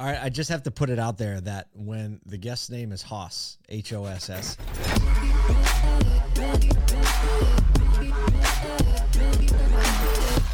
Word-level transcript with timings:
All 0.00 0.06
right, 0.06 0.18
I 0.22 0.30
just 0.30 0.48
have 0.48 0.62
to 0.62 0.70
put 0.70 0.88
it 0.88 0.98
out 0.98 1.18
there 1.18 1.42
that 1.42 1.68
when 1.74 2.20
the 2.24 2.38
guest 2.38 2.70
name 2.70 2.90
is 2.90 3.02
Hoss, 3.02 3.58
H 3.68 3.92
O 3.92 4.06
S 4.06 4.30
S, 4.30 4.56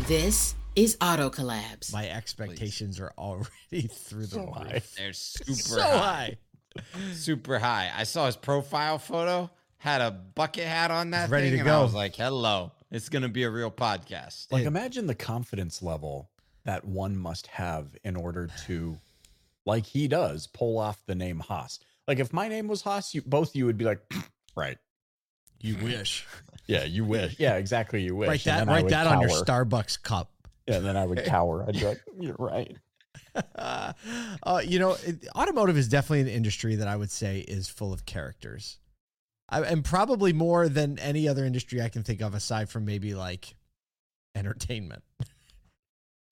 This 0.06 0.54
is 0.76 0.96
Auto 1.00 1.30
Collabs. 1.30 1.92
my 1.92 2.08
expectations 2.08 3.00
are 3.00 3.12
already 3.18 3.88
through 3.92 4.26
the 4.26 4.40
roof. 4.40 4.94
They're 4.96 5.12
super 5.12 5.52
So 5.52 5.80
high. 5.80 6.36
high. 6.76 6.82
super 7.12 7.58
high. 7.58 7.90
I 7.96 8.04
saw 8.04 8.26
his 8.26 8.36
profile 8.36 8.98
photo, 8.98 9.50
had 9.78 10.00
a 10.02 10.12
bucket 10.12 10.64
hat 10.68 10.92
on 10.92 11.10
that 11.10 11.28
Ready 11.28 11.46
thing, 11.48 11.54
to 11.56 11.60
and 11.62 11.68
I 11.70 11.72
go. 11.78 11.82
was 11.82 11.92
like, 11.94 12.14
"Hello, 12.14 12.70
it's 12.92 13.08
gonna 13.08 13.28
be 13.28 13.42
a 13.42 13.50
real 13.50 13.70
podcast." 13.70 14.46
Like, 14.52 14.62
It- 14.62 14.66
imagine 14.68 15.08
the 15.08 15.14
confidence 15.16 15.82
level 15.82 16.30
that 16.64 16.84
one 16.84 17.16
must 17.16 17.48
have 17.48 17.96
in 18.04 18.14
order 18.14 18.48
to, 18.66 18.98
like 19.66 19.84
he 19.84 20.08
does, 20.08 20.46
pull 20.46 20.78
off 20.78 21.02
the 21.06 21.14
name 21.14 21.40
Hoss. 21.40 21.80
Like, 22.08 22.20
if 22.20 22.32
my 22.32 22.48
name 22.48 22.68
was 22.68 22.82
Hoss, 22.82 23.14
you 23.14 23.22
both 23.22 23.54
you 23.54 23.66
would 23.66 23.76
be 23.76 23.84
like, 23.84 24.00
right. 24.56 24.78
You 25.60 25.76
wish. 25.76 26.26
Yeah, 26.68 26.82
you 26.82 27.04
wish. 27.04 27.36
Yeah, 27.38 27.54
exactly. 27.58 28.02
You 28.02 28.16
wish. 28.16 28.28
write 28.28 28.42
that. 28.42 28.66
Write 28.66 28.88
that 28.88 29.06
on 29.06 29.20
your. 29.20 29.30
Starbucks 29.30 30.02
cup. 30.02 30.32
Yeah, 30.66 30.78
and 30.78 30.84
then 30.84 30.96
I 30.96 31.06
would 31.06 31.24
cower. 31.26 31.64
I'd 31.64 31.74
be 31.74 31.84
like, 31.84 32.02
you're 32.18 32.34
right. 32.40 32.76
uh, 33.54 33.92
uh, 34.42 34.62
you 34.64 34.80
know, 34.80 34.96
it, 35.06 35.28
automotive 35.36 35.78
is 35.78 35.86
definitely 35.86 36.22
an 36.22 36.28
industry 36.28 36.74
that 36.74 36.88
I 36.88 36.96
would 36.96 37.12
say 37.12 37.38
is 37.38 37.68
full 37.68 37.92
of 37.92 38.04
characters, 38.04 38.78
I, 39.48 39.60
and 39.62 39.84
probably 39.84 40.32
more 40.32 40.68
than 40.68 40.98
any 40.98 41.28
other 41.28 41.44
industry 41.44 41.80
I 41.80 41.88
can 41.88 42.02
think 42.02 42.20
of, 42.20 42.34
aside 42.34 42.68
from 42.68 42.84
maybe 42.84 43.14
like 43.14 43.54
entertainment. 44.34 45.04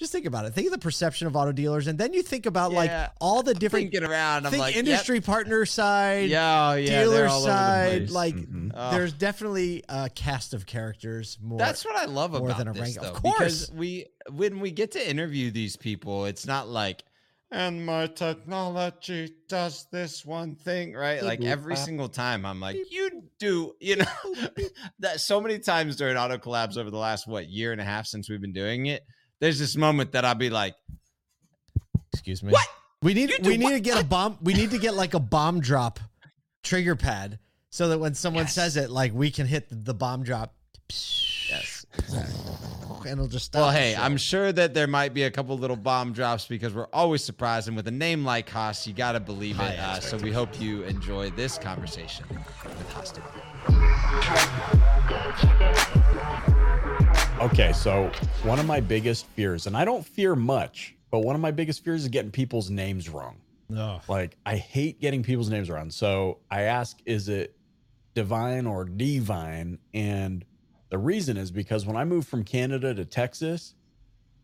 Just 0.01 0.11
think 0.11 0.27
about 0.27 0.45
it. 0.45 0.53
Think 0.55 0.67
of 0.67 0.73
the 0.73 0.79
perception 0.79 1.29
of 1.29 1.37
auto 1.37 1.53
dealers, 1.53 1.87
and 1.87 1.97
then 1.97 2.13
you 2.13 2.23
think 2.23 2.47
about 2.47 2.73
Yeah. 2.73 2.77
like 2.77 3.11
all 3.21 3.45
the 3.45 3.55
different 3.55 3.93
Thinking 3.93 4.03
around, 4.11 4.45
I'm 4.45 4.51
think 4.51 4.61
like, 4.61 4.75
yep. 4.75 4.85
industry 4.85 5.21
partner 5.21 5.65
side, 5.67 6.31
Yeah, 6.31 6.75
yeah, 6.75 7.03
dealer 7.03 7.15
they're 7.15 7.29
all 7.29 7.43
over 7.43 7.47
the 7.47 7.53
side. 7.57 7.99
place. 7.99 8.11
Like, 8.11 8.35
Mhm. 8.35 8.73
Oh. 8.75 8.91
there's 8.91 9.13
definitely 9.13 9.85
a 9.89 10.11
cast 10.11 10.53
of 10.53 10.67
characters. 10.67 11.39
More 11.41 11.59
That's 11.59 11.85
what 11.85 11.95
I 11.95 12.07
love 12.07 12.33
more 12.33 12.47
about 12.47 12.59
than 12.59 12.69
a 12.69 12.73
this, 12.73 12.83
rank- 12.83 12.95
though, 13.01 13.09
of 13.13 13.23
because 13.23 13.67
course. 13.67 13.71
we 13.73 14.07
when 14.33 14.59
we 14.59 14.73
get 14.73 14.91
to 14.93 15.09
interview 15.09 15.51
these 15.53 15.77
people, 15.77 16.25
it's 16.25 16.45
not 16.45 16.69
like, 16.69 17.05
and 17.53 17.87
my 17.87 18.09
technology 18.09 19.31
does 19.49 19.87
this 19.93 20.25
one 20.25 20.57
thing, 20.57 20.95
right? 20.95 21.23
Like 21.23 21.45
every 21.45 21.77
single 21.77 22.09
time, 22.09 22.45
I'm 22.45 22.59
like, 22.59 22.77
you 22.91 23.23
do, 23.39 23.75
you 23.81 23.97
know, 23.97 24.05
that 24.99 25.21
so 25.21 25.41
many 25.41 25.61
times 25.61 25.95
during 25.95 26.17
auto 26.17 26.37
collabs 26.39 26.77
over 26.77 26.91
the 26.91 26.97
last 26.99 27.29
what 27.29 27.49
year 27.49 27.71
and 27.71 27.81
a 27.81 27.85
half 27.85 28.07
since 28.07 28.29
we've 28.29 28.41
been 28.41 28.53
doing 28.53 28.87
it. 28.87 29.03
There's 29.41 29.59
this 29.59 29.77
moment 29.77 30.13
that 30.13 30.25
I'll 30.25 30.35
be 30.35 30.51
like, 30.51 30.75
Excuse 32.13 32.43
me. 32.43 32.53
What? 32.53 32.67
We 33.03 33.13
need 33.13 33.33
we 33.43 33.57
need 33.57 33.65
what? 33.65 33.73
to 33.73 33.81
get 33.81 34.01
a 34.01 34.05
bomb. 34.05 34.39
We 34.43 34.55
need 34.55 34.71
to 34.71 34.79
get 34.79 34.95
like 34.95 35.15
a 35.15 35.21
bomb 35.21 35.61
drop 35.61 35.99
trigger 36.63 36.97
pad 36.97 37.39
so 37.71 37.89
that 37.89 37.99
when 37.99 38.15
someone 38.15 38.45
Yes. 38.45 38.55
says 38.55 38.77
it, 38.77 38.89
like 38.91 39.13
we 39.13 39.31
can 39.31 39.47
hit 39.47 39.69
the, 39.69 39.75
the 39.75 39.95
bomb 39.95 40.23
drop. 40.23 40.55
yes. 40.89 41.85
And 43.05 43.13
it'll 43.13 43.27
just 43.29 43.45
stop. 43.47 43.61
Well, 43.61 43.71
hey. 43.71 43.95
I'm 43.95 44.17
sure 44.17 44.51
that 44.51 44.73
there 44.73 44.87
might 44.87 45.13
be 45.13 45.25
a 45.25 45.31
couple 45.31 45.59
little 45.59 45.77
bomb 45.77 46.15
drops 46.15 46.47
because 46.47 46.73
we're 46.73 46.87
always 46.91 47.23
surprised, 47.23 47.69
and 47.69 47.77
with 47.77 47.87
a 47.87 47.91
name 47.91 48.25
like 48.25 48.49
Hoss, 48.49 48.87
you 48.87 48.95
got 48.95 49.13
to 49.13 49.21
believe 49.21 49.61
it. 49.61 49.79
Uh, 49.79 50.01
so 50.01 50.17
we 50.17 50.33
hope 50.33 50.59
you 50.59 50.85
enjoy 50.85 51.29
this 51.33 51.59
conversation 51.59 52.25
with 52.31 52.93
Hoss. 52.95 53.13
Okay, 57.41 57.73
so 57.73 58.11
one 58.43 58.59
of 58.59 58.67
my 58.67 58.81
biggest 58.81 59.27
fears, 59.27 59.67
and 59.67 59.77
I 59.77 59.85
don't 59.85 60.07
fear 60.07 60.35
much, 60.35 60.95
but 61.11 61.21
one 61.21 61.35
of 61.35 61.43
my 61.43 61.51
biggest 61.51 61.85
fears 61.85 62.03
is 62.03 62.09
getting 62.09 62.31
people's 62.31 62.71
names 62.71 63.09
wrong. 63.09 63.37
Ugh. 63.77 64.01
Like 64.09 64.37
I 64.47 64.57
hate 64.57 65.01
getting 65.01 65.23
people's 65.23 65.51
names 65.51 65.69
wrong. 65.69 65.91
So 65.91 66.39
I 66.51 66.63
ask, 66.63 66.99
is 67.07 67.29
it 67.29 67.57
divine 68.15 68.67
or 68.67 68.85
divine? 68.85 69.79
And 69.93 70.45
the 70.91 70.99
reason 70.99 71.37
is 71.37 71.51
because 71.51 71.85
when 71.87 71.97
I 71.97 72.05
moved 72.05 72.29
from 72.29 72.45
Canada 72.45 72.95
to 72.95 73.05
Texas, 73.05 73.75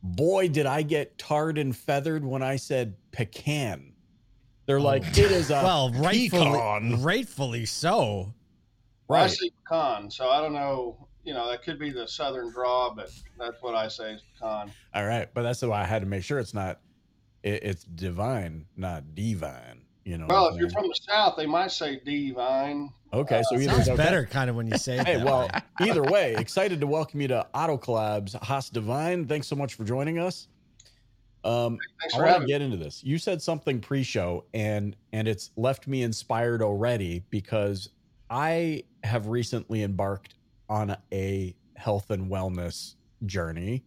boy, 0.03 0.49
did 0.49 0.67
I 0.67 0.83
get 0.83 1.17
tarred 1.17 1.59
and 1.59 1.75
feathered 1.75 2.25
when 2.25 2.43
I 2.43 2.57
said 2.57 2.95
pecan. 3.13 3.93
They're 4.67 4.81
like, 4.81 5.05
oh. 5.05 5.11
it 5.21 5.31
is 5.31 5.51
a 5.51 5.61
Oh. 5.61 5.65
well, 5.65 5.91
rightfully, 5.93 6.45
pecan. 6.45 7.03
rightfully 7.03 7.67
so. 7.67 8.35
Well, 9.09 9.21
I 9.21 9.23
right. 9.23 9.31
say 9.31 9.51
pecan, 9.65 10.11
so 10.11 10.29
I 10.29 10.41
don't 10.41 10.53
know. 10.53 11.09
You 11.31 11.37
know, 11.37 11.49
that 11.49 11.63
could 11.63 11.79
be 11.79 11.91
the 11.91 12.09
southern 12.09 12.51
draw, 12.51 12.93
but 12.93 13.09
that's 13.39 13.63
what 13.63 13.77
I 13.77 13.87
say 13.87 14.15
is 14.15 14.23
pecan. 14.35 14.73
All 14.93 15.07
right, 15.07 15.33
but 15.33 15.43
that's 15.43 15.63
why 15.63 15.81
I 15.81 15.85
had 15.85 16.03
to 16.03 16.09
make 16.09 16.25
sure 16.25 16.41
it's 16.41 16.55
not. 16.55 16.81
It, 17.45 17.63
it's 17.63 17.85
divine, 17.85 18.67
not 18.77 19.15
divine. 19.15 19.83
You 20.05 20.19
know. 20.19 20.27
Well, 20.29 20.49
if 20.49 20.57
you're 20.59 20.71
from 20.71 20.89
the 20.89 20.99
south, 21.09 21.37
they 21.37 21.47
might 21.47 21.71
say 21.71 22.01
divine. 22.05 22.91
okay, 23.13 23.43
so 23.49 23.55
either 23.61 23.75
Sounds 23.75 23.89
okay. 23.91 23.97
better, 23.97 24.27
kind 24.27 24.51
of 24.51 24.57
when 24.57 24.67
you 24.67 24.77
say. 24.77 24.97
Hey, 24.97 25.19
that 25.19 25.25
well, 25.25 25.49
way. 25.79 25.89
either 25.89 26.03
way, 26.03 26.35
excited 26.35 26.81
to 26.81 26.89
welcome 26.89 27.21
you 27.21 27.29
to 27.29 27.47
Auto 27.55 27.79
Collabs, 27.79 28.35
Hoss 28.43 28.69
Devine. 28.69 29.29
Thanks 29.29 29.47
so 29.47 29.55
much 29.55 29.75
for 29.75 29.85
joining 29.85 30.19
us. 30.19 30.49
Um, 31.45 31.79
Thanks 32.01 32.17
I 32.17 32.33
want 32.33 32.41
to 32.41 32.47
get 32.49 32.61
into 32.61 32.77
this. 32.77 33.05
You 33.05 33.19
said 33.19 33.41
something 33.41 33.79
pre-show, 33.81 34.47
and 34.53 34.97
and 35.13 35.29
it's 35.29 35.53
left 35.57 35.87
me 35.87 36.03
inspired 36.03 36.61
already 36.61 37.23
because 37.31 37.91
I 38.29 38.83
have 39.05 39.29
recently 39.29 39.85
embarked 39.85 40.35
on 40.71 40.97
a 41.13 41.55
health 41.77 42.11
and 42.11 42.31
wellness 42.31 42.95
journey, 43.27 43.83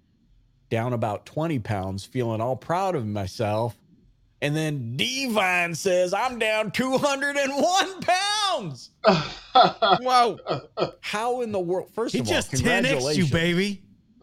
down 0.69 0.94
about 0.94 1.25
twenty 1.25 1.57
pounds, 1.57 2.03
feeling 2.05 2.41
all 2.41 2.55
proud 2.55 2.95
of 2.95 3.07
myself, 3.07 3.75
and 4.41 4.55
then 4.55 4.95
Devine 4.97 5.73
says 5.73 6.13
I'm 6.13 6.38
down 6.38 6.69
two 6.71 6.97
hundred 6.97 7.38
and 7.38 7.53
one 7.55 8.01
pounds. 8.01 8.91
Whoa! 9.55 10.38
How 11.01 11.41
in 11.41 11.51
the 11.51 11.59
world? 11.59 11.89
First 11.94 12.13
he 12.13 12.19
of 12.19 12.27
all, 12.27 12.33
just 12.33 12.51
10x 12.51 12.57
you, 12.59 12.63
congratulations, 12.63 13.31
baby. 13.31 13.81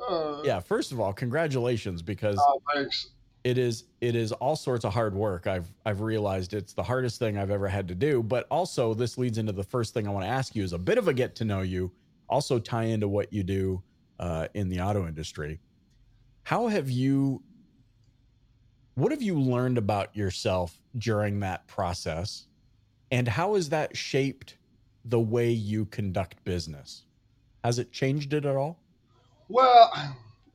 Uh, 0.08 0.42
Yeah, 0.44 0.60
first 0.60 0.92
of 0.92 1.00
all, 1.00 1.12
congratulations 1.12 2.02
because 2.02 2.36
Oh, 2.40 2.60
thanks. 2.74 3.08
it 3.44 3.58
is 3.58 3.84
it 4.00 4.14
is 4.14 4.32
all 4.32 4.56
sorts 4.56 4.84
of 4.84 4.92
hard 4.92 5.14
work. 5.14 5.46
I've 5.46 5.72
I've 5.86 6.00
realized 6.00 6.52
it's 6.54 6.72
the 6.72 6.82
hardest 6.82 7.18
thing 7.18 7.38
I've 7.38 7.50
ever 7.50 7.68
had 7.68 7.88
to 7.88 7.94
do. 7.94 8.22
But 8.22 8.46
also, 8.50 8.92
this 8.94 9.16
leads 9.18 9.38
into 9.38 9.52
the 9.52 9.64
first 9.64 9.94
thing 9.94 10.06
I 10.06 10.10
want 10.10 10.24
to 10.26 10.30
ask 10.30 10.54
you 10.54 10.62
is 10.64 10.72
a 10.72 10.78
bit 10.78 10.98
of 10.98 11.08
a 11.08 11.14
get 11.14 11.34
to 11.36 11.44
know 11.44 11.60
you. 11.62 11.90
Also, 12.30 12.58
tie 12.58 12.84
into 12.84 13.08
what 13.08 13.32
you 13.32 13.42
do 13.42 13.82
uh, 14.18 14.46
in 14.54 14.68
the 14.68 14.80
auto 14.80 15.06
industry. 15.06 15.60
How 16.44 16.68
have 16.68 16.88
you? 16.88 17.42
What 18.94 19.12
have 19.12 19.22
you 19.22 19.38
learned 19.38 19.76
about 19.76 20.16
yourself 20.16 20.80
during 20.96 21.40
that 21.40 21.66
process, 21.66 22.46
and 23.10 23.28
how 23.28 23.54
has 23.54 23.68
that 23.70 23.96
shaped 23.96 24.56
the 25.04 25.20
way 25.20 25.50
you 25.50 25.86
conduct 25.86 26.42
business? 26.44 27.04
Has 27.64 27.78
it 27.78 27.92
changed 27.92 28.32
it 28.32 28.46
at 28.46 28.56
all? 28.56 28.78
Well, 29.48 29.90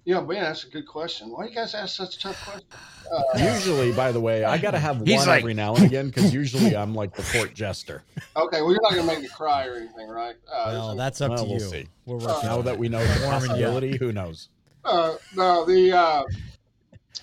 yeah, 0.06 0.22
man, 0.22 0.44
that's 0.44 0.64
a 0.64 0.70
good 0.70 0.88
question. 0.88 1.30
Why 1.32 1.44
do 1.46 1.50
you 1.50 1.56
guys 1.56 1.74
ask 1.74 1.96
such 1.96 2.22
tough 2.22 2.44
questions? 2.46 2.72
Uh, 3.12 3.22
Usually, 3.54 3.92
by 3.92 4.12
the 4.12 4.20
way, 4.20 4.44
I 4.44 4.58
got 4.58 4.72
to 4.72 4.80
have 4.80 4.98
one 5.02 5.08
like- 5.10 5.40
every 5.42 5.54
now 5.54 5.76
and 5.76 5.86
again 5.86 6.08
because 6.08 6.34
usually 6.34 6.76
I'm 6.76 6.96
like 6.96 7.14
the 7.16 7.24
court 7.38 7.54
jester. 7.54 8.04
okay, 8.36 8.62
well, 8.62 8.72
you're 8.72 8.82
not 8.82 8.92
gonna 8.92 9.04
make 9.06 9.22
me 9.22 9.28
cry 9.28 9.68
or 9.68 9.76
anything, 9.76 10.08
right? 10.08 10.36
Uh, 10.52 10.66
Well, 10.72 10.96
that's 10.96 11.22
up 11.22 11.30
Well, 11.32 11.40
to 11.40 11.50
we'll 11.50 11.54
you. 11.62 11.68
see. 11.70 11.88
We're 12.06 12.18
working 12.18 12.48
Now 12.50 12.62
that 12.64 12.78
we 12.78 12.88
know 12.90 13.00
the 13.06 13.26
Warming 13.26 13.42
you 13.44 13.48
possibility, 13.50 13.98
who 13.98 14.12
knows? 14.12 14.50
Uh, 14.84 15.16
no, 15.36 15.66
the 15.66 15.92
uh, 15.96 16.24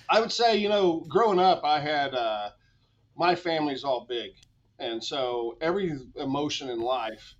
I 0.09 0.19
would 0.19 0.31
say 0.31 0.57
you 0.57 0.69
know, 0.69 1.05
growing 1.09 1.39
up, 1.39 1.63
I 1.63 1.79
had 1.79 2.13
uh, 2.13 2.49
my 3.15 3.35
family's 3.35 3.83
all 3.83 4.05
big, 4.07 4.31
and 4.79 5.03
so 5.03 5.57
every 5.61 5.93
emotion 6.15 6.69
in 6.69 6.79
life 6.81 7.35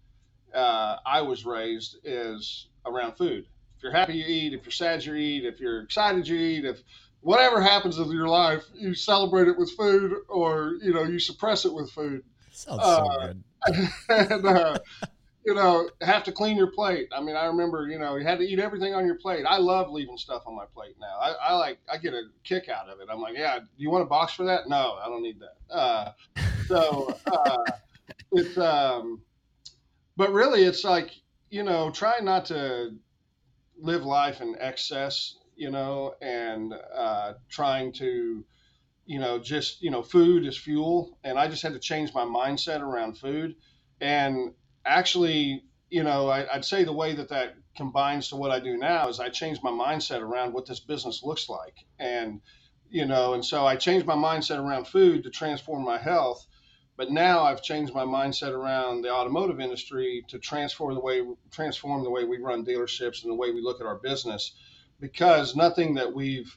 uh, 0.53 0.97
I 1.05 1.21
was 1.21 1.45
raised 1.45 1.97
is 2.03 2.67
around 2.85 3.15
food. 3.17 3.45
If 3.83 3.91
you're 3.91 3.99
happy, 3.99 4.13
you 4.13 4.23
eat. 4.25 4.53
If 4.53 4.63
you're 4.63 4.71
sad, 4.71 5.03
you 5.03 5.13
eat. 5.15 5.43
If 5.43 5.59
you're 5.59 5.81
excited, 5.81 6.25
you 6.25 6.37
eat. 6.37 6.63
If 6.63 6.79
whatever 7.19 7.61
happens 7.61 7.97
in 7.97 8.09
your 8.11 8.29
life, 8.29 8.63
you 8.73 8.93
celebrate 8.93 9.49
it 9.49 9.57
with 9.57 9.71
food, 9.71 10.21
or 10.29 10.75
you 10.81 10.93
know, 10.93 11.03
you 11.03 11.19
suppress 11.19 11.65
it 11.65 11.73
with 11.73 11.91
food. 11.91 12.23
Sounds 12.51 12.81
so 12.81 12.87
uh, 12.87 13.27
good. 13.27 13.43
and 14.09 14.45
uh, 14.45 14.77
you 15.45 15.53
know 15.53 15.89
have 15.99 16.23
to 16.23 16.31
clean 16.31 16.55
your 16.55 16.67
plate. 16.67 17.09
I 17.13 17.19
mean, 17.19 17.35
I 17.35 17.43
remember 17.43 17.89
you 17.89 17.99
know 17.99 18.15
you 18.15 18.23
had 18.23 18.39
to 18.39 18.45
eat 18.45 18.57
everything 18.57 18.93
on 18.93 19.05
your 19.05 19.15
plate. 19.15 19.43
I 19.45 19.57
love 19.57 19.91
leaving 19.91 20.17
stuff 20.17 20.43
on 20.45 20.55
my 20.55 20.65
plate 20.73 20.95
now. 21.01 21.17
I, 21.19 21.49
I 21.49 21.55
like 21.57 21.79
I 21.91 21.97
get 21.97 22.13
a 22.13 22.21
kick 22.45 22.69
out 22.69 22.87
of 22.87 23.01
it. 23.01 23.09
I'm 23.11 23.19
like, 23.19 23.35
yeah, 23.35 23.59
do 23.59 23.65
you 23.75 23.89
want 23.89 24.03
a 24.03 24.07
box 24.07 24.31
for 24.31 24.45
that? 24.45 24.69
No, 24.69 24.97
I 25.03 25.07
don't 25.07 25.23
need 25.23 25.41
that. 25.41 25.75
Uh, 25.75 26.11
so 26.69 27.17
uh, 27.29 27.65
it's 28.31 28.57
um, 28.57 29.19
but 30.15 30.31
really 30.31 30.63
it's 30.63 30.85
like 30.85 31.11
you 31.49 31.63
know 31.63 31.91
try 31.91 32.19
not 32.21 32.45
to 32.45 32.93
live 33.83 34.03
life 34.03 34.41
in 34.41 34.55
excess. 34.59 35.35
You 35.55 35.69
know, 35.69 36.15
and 36.21 36.73
uh, 36.73 37.33
trying 37.49 37.93
to 37.93 38.43
you 39.05 39.19
know 39.19 39.37
just 39.39 39.81
you 39.81 39.91
know 39.91 40.01
food 40.01 40.45
is 40.45 40.57
fuel 40.57 41.17
and 41.25 41.37
i 41.37 41.47
just 41.47 41.61
had 41.61 41.73
to 41.73 41.79
change 41.79 42.13
my 42.13 42.23
mindset 42.23 42.79
around 42.79 43.17
food 43.17 43.55
and 44.01 44.53
actually 44.85 45.63
you 45.89 46.03
know 46.03 46.29
I, 46.29 46.55
i'd 46.55 46.63
say 46.65 46.85
the 46.85 46.93
way 46.93 47.13
that 47.15 47.29
that 47.29 47.55
combines 47.75 48.29
to 48.29 48.37
what 48.37 48.51
i 48.51 48.61
do 48.61 48.77
now 48.77 49.09
is 49.09 49.19
i 49.19 49.29
changed 49.29 49.61
my 49.61 49.71
mindset 49.71 50.21
around 50.21 50.53
what 50.53 50.65
this 50.65 50.79
business 50.79 51.21
looks 51.21 51.49
like 51.49 51.75
and 51.99 52.41
you 52.93 53.07
know, 53.07 53.33
and 53.33 53.43
so 53.43 53.65
I 53.65 53.75
changed 53.75 54.05
my 54.05 54.15
mindset 54.15 54.59
around 54.59 54.87
food 54.87 55.23
to 55.23 55.31
transform 55.31 55.83
my 55.83 55.97
health. 55.97 56.45
But 56.95 57.11
now 57.11 57.43
I've 57.43 57.63
changed 57.63 57.93
my 57.93 58.03
mindset 58.03 58.51
around 58.51 59.01
the 59.01 59.11
automotive 59.11 59.59
industry 59.59 60.23
to 60.27 60.37
transform 60.37 60.93
the 60.93 60.99
way 60.99 61.23
transform 61.51 62.03
the 62.03 62.11
way 62.11 62.23
we 62.23 62.37
run 62.37 62.65
dealerships 62.65 63.23
and 63.23 63.31
the 63.31 63.35
way 63.35 63.51
we 63.51 63.61
look 63.61 63.81
at 63.81 63.87
our 63.87 63.97
business, 63.97 64.53
because 64.99 65.55
nothing 65.55 65.95
that 65.95 66.13
we've 66.13 66.55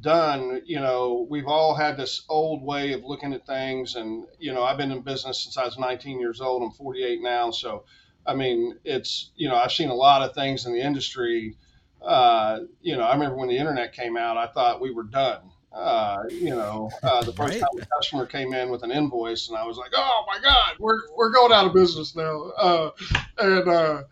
done, 0.00 0.62
you 0.64 0.80
know, 0.80 1.26
we've 1.28 1.46
all 1.46 1.74
had 1.74 1.96
this 1.96 2.24
old 2.28 2.62
way 2.62 2.92
of 2.92 3.04
looking 3.04 3.32
at 3.32 3.46
things. 3.46 3.94
And, 3.94 4.26
you 4.38 4.52
know, 4.52 4.62
I've 4.62 4.78
been 4.78 4.90
in 4.90 5.02
business 5.02 5.42
since 5.42 5.56
I 5.56 5.64
was 5.64 5.78
19 5.78 6.20
years 6.20 6.40
old. 6.40 6.62
I'm 6.62 6.70
48 6.70 7.20
now. 7.20 7.50
So, 7.50 7.84
I 8.26 8.34
mean, 8.34 8.78
it's, 8.84 9.30
you 9.36 9.48
know, 9.48 9.56
I've 9.56 9.72
seen 9.72 9.90
a 9.90 9.94
lot 9.94 10.22
of 10.22 10.34
things 10.34 10.66
in 10.66 10.72
the 10.72 10.80
industry. 10.80 11.56
Uh, 12.02 12.60
you 12.80 12.96
know, 12.96 13.02
I 13.02 13.12
remember 13.14 13.36
when 13.36 13.48
the 13.48 13.58
internet 13.58 13.92
came 13.92 14.16
out, 14.16 14.36
I 14.36 14.46
thought 14.46 14.80
we 14.80 14.90
were 14.90 15.04
done. 15.04 15.50
Uh, 15.74 16.22
you 16.30 16.50
know, 16.50 16.88
uh, 17.02 17.24
the 17.24 17.32
first 17.32 17.58
Right. 17.58 17.60
time 17.60 17.68
a 17.82 17.96
customer 17.96 18.26
came 18.26 18.54
in 18.54 18.70
with 18.70 18.84
an 18.84 18.92
invoice, 18.92 19.48
and 19.48 19.58
I 19.58 19.64
was 19.64 19.76
like, 19.76 19.90
"Oh 19.94 20.24
my 20.26 20.38
God, 20.38 20.76
we're 20.78 21.00
we're 21.16 21.32
going 21.32 21.52
out 21.52 21.66
of 21.66 21.74
business 21.74 22.14
now." 22.14 22.42
Uh, 22.56 22.90
and 23.38 23.68
uh, 23.68 24.02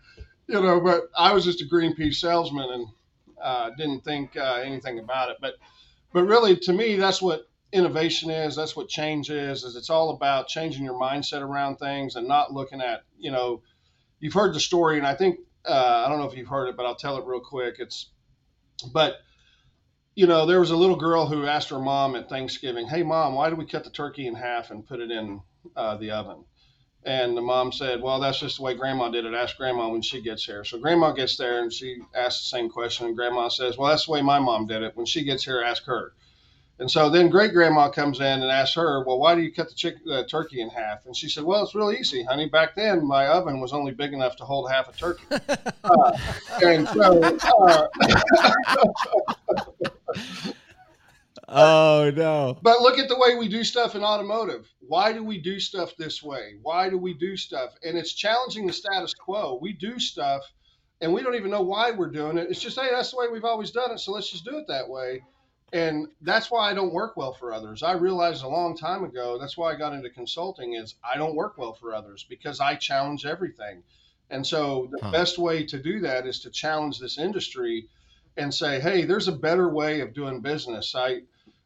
you 0.47 0.61
know, 0.61 0.81
but 0.81 1.09
I 1.17 1.33
was 1.33 1.45
just 1.45 1.61
a 1.61 1.65
green 1.65 1.95
pea 1.95 2.11
salesman 2.11 2.69
and 2.69 2.87
uh, 3.41 3.69
didn't 3.77 4.01
think 4.03 4.35
uh, 4.35 4.61
anything 4.63 4.99
about 4.99 5.29
it. 5.29 5.37
But 5.39 5.53
but 6.11 6.25
really, 6.25 6.57
to 6.57 6.73
me, 6.73 6.97
that's 6.97 7.21
what 7.21 7.49
innovation 7.71 8.29
is. 8.29 8.57
That's 8.57 8.75
what 8.75 8.89
change 8.89 9.29
is. 9.29 9.63
Is 9.63 9.77
it's 9.77 9.89
all 9.89 10.09
about 10.09 10.49
changing 10.49 10.83
your 10.83 10.99
mindset 10.99 11.41
around 11.41 11.77
things 11.77 12.17
and 12.17 12.27
not 12.27 12.51
looking 12.51 12.81
at 12.81 13.03
you 13.17 13.31
know. 13.31 13.61
You've 14.19 14.33
heard 14.33 14.53
the 14.53 14.59
story, 14.59 14.97
and 14.97 15.07
I 15.07 15.15
think 15.15 15.39
uh, 15.65 16.03
I 16.05 16.09
don't 16.09 16.19
know 16.19 16.27
if 16.27 16.35
you've 16.37 16.47
heard 16.47 16.67
it, 16.67 16.77
but 16.77 16.85
I'll 16.85 16.95
tell 16.95 17.17
it 17.17 17.25
real 17.25 17.41
quick. 17.41 17.75
It's 17.79 18.07
but 18.91 19.15
you 20.15 20.27
know, 20.27 20.45
there 20.45 20.59
was 20.59 20.71
a 20.71 20.75
little 20.75 20.95
girl 20.95 21.25
who 21.25 21.47
asked 21.47 21.69
her 21.69 21.79
mom 21.79 22.15
at 22.15 22.29
Thanksgiving, 22.29 22.87
"Hey, 22.87 23.03
mom, 23.03 23.35
why 23.35 23.49
do 23.49 23.55
we 23.55 23.65
cut 23.65 23.83
the 23.83 23.89
turkey 23.89 24.27
in 24.27 24.35
half 24.35 24.71
and 24.71 24.85
put 24.85 24.99
it 24.99 25.11
in 25.11 25.41
uh, 25.75 25.97
the 25.97 26.11
oven?" 26.11 26.45
And 27.05 27.35
the 27.35 27.41
mom 27.41 27.71
said, 27.71 28.01
"Well, 28.01 28.19
that's 28.19 28.39
just 28.39 28.57
the 28.57 28.63
way 28.63 28.75
Grandma 28.75 29.09
did 29.09 29.25
it. 29.25 29.33
Ask 29.33 29.57
Grandma 29.57 29.89
when 29.89 30.01
she 30.01 30.21
gets 30.21 30.45
here." 30.45 30.63
So 30.63 30.77
Grandma 30.77 31.11
gets 31.11 31.37
there 31.37 31.61
and 31.61 31.73
she 31.73 31.97
asks 32.15 32.43
the 32.43 32.57
same 32.57 32.69
question, 32.69 33.07
and 33.07 33.15
Grandma 33.15 33.49
says, 33.49 33.77
"Well, 33.77 33.89
that's 33.89 34.05
the 34.05 34.11
way 34.11 34.21
my 34.21 34.39
mom 34.39 34.67
did 34.67 34.83
it. 34.83 34.95
When 34.95 35.05
she 35.05 35.23
gets 35.23 35.43
here, 35.43 35.61
ask 35.61 35.83
her." 35.85 36.13
And 36.79 36.89
so 36.89 37.09
then 37.09 37.29
Great 37.29 37.53
Grandma 37.53 37.89
comes 37.89 38.19
in 38.19 38.25
and 38.25 38.51
asks 38.51 38.75
her, 38.75 39.03
"Well, 39.03 39.19
why 39.19 39.35
do 39.35 39.41
you 39.41 39.53
cut 39.53 39.69
the 39.69 39.75
chick- 39.75 39.97
uh, 40.11 40.23
turkey 40.23 40.61
in 40.61 40.69
half?" 40.69 41.05
And 41.05 41.15
she 41.15 41.29
said, 41.29 41.43
"Well, 41.43 41.63
it's 41.63 41.75
really 41.75 41.97
easy, 41.97 42.23
honey. 42.23 42.49
Back 42.49 42.75
then, 42.75 43.05
my 43.05 43.27
oven 43.27 43.59
was 43.59 43.73
only 43.73 43.91
big 43.91 44.13
enough 44.13 44.35
to 44.37 44.45
hold 44.45 44.71
half 44.71 44.89
a 44.89 44.97
turkey." 44.97 45.23
Uh, 45.83 46.17
and 46.63 46.87
so, 46.87 47.21
uh, 47.21 47.87
Oh 51.53 52.11
no. 52.15 52.59
But 52.61 52.81
look 52.81 52.99
at 52.99 53.09
the 53.09 53.19
way 53.19 53.35
we 53.35 53.47
do 53.49 53.63
stuff 53.63 53.95
in 53.95 54.03
automotive. 54.03 54.67
Why 54.79 55.13
do 55.13 55.23
we 55.23 55.39
do 55.39 55.59
stuff 55.59 55.95
this 55.97 56.23
way? 56.23 56.55
Why 56.61 56.89
do 56.89 56.97
we 56.97 57.13
do 57.13 57.37
stuff? 57.37 57.75
And 57.83 57.97
it's 57.97 58.13
challenging 58.13 58.67
the 58.67 58.73
status 58.73 59.13
quo. 59.13 59.59
We 59.61 59.73
do 59.73 59.99
stuff 59.99 60.43
and 61.01 61.13
we 61.13 61.21
don't 61.23 61.35
even 61.35 61.51
know 61.51 61.61
why 61.61 61.91
we're 61.91 62.09
doing 62.11 62.37
it. 62.37 62.49
It's 62.49 62.61
just, 62.61 62.79
hey, 62.79 62.89
that's 62.91 63.11
the 63.11 63.17
way 63.17 63.27
we've 63.31 63.45
always 63.45 63.71
done 63.71 63.91
it. 63.91 63.99
So 63.99 64.11
let's 64.13 64.31
just 64.31 64.45
do 64.45 64.57
it 64.57 64.65
that 64.69 64.89
way. 64.89 65.23
And 65.73 66.07
that's 66.21 66.51
why 66.51 66.71
I 66.71 66.73
don't 66.73 66.93
work 66.93 67.17
well 67.17 67.33
for 67.33 67.53
others. 67.53 67.83
I 67.83 67.93
realized 67.93 68.43
a 68.43 68.47
long 68.49 68.75
time 68.77 69.03
ago, 69.03 69.37
that's 69.39 69.57
why 69.57 69.71
I 69.73 69.77
got 69.77 69.93
into 69.93 70.09
consulting 70.09 70.73
is 70.73 70.95
I 71.03 71.17
don't 71.17 71.35
work 71.35 71.57
well 71.59 71.73
for 71.73 71.93
others 71.93 72.25
because 72.29 72.59
I 72.59 72.75
challenge 72.75 73.25
everything. 73.25 73.83
And 74.31 74.47
so 74.47 74.87
the 74.91 74.99
Huh. 75.01 75.11
best 75.11 75.37
way 75.37 75.65
to 75.67 75.81
do 75.81 75.99
that 76.01 76.27
is 76.27 76.39
to 76.41 76.51
challenge 76.51 76.99
this 76.99 77.19
industry 77.19 77.89
and 78.37 78.53
say, 78.53 78.79
hey, 78.79 79.05
there's 79.05 79.27
a 79.27 79.33
better 79.33 79.69
way 79.69 80.01
of 80.01 80.13
doing 80.13 80.41
business. 80.41 80.95
I 80.95 81.21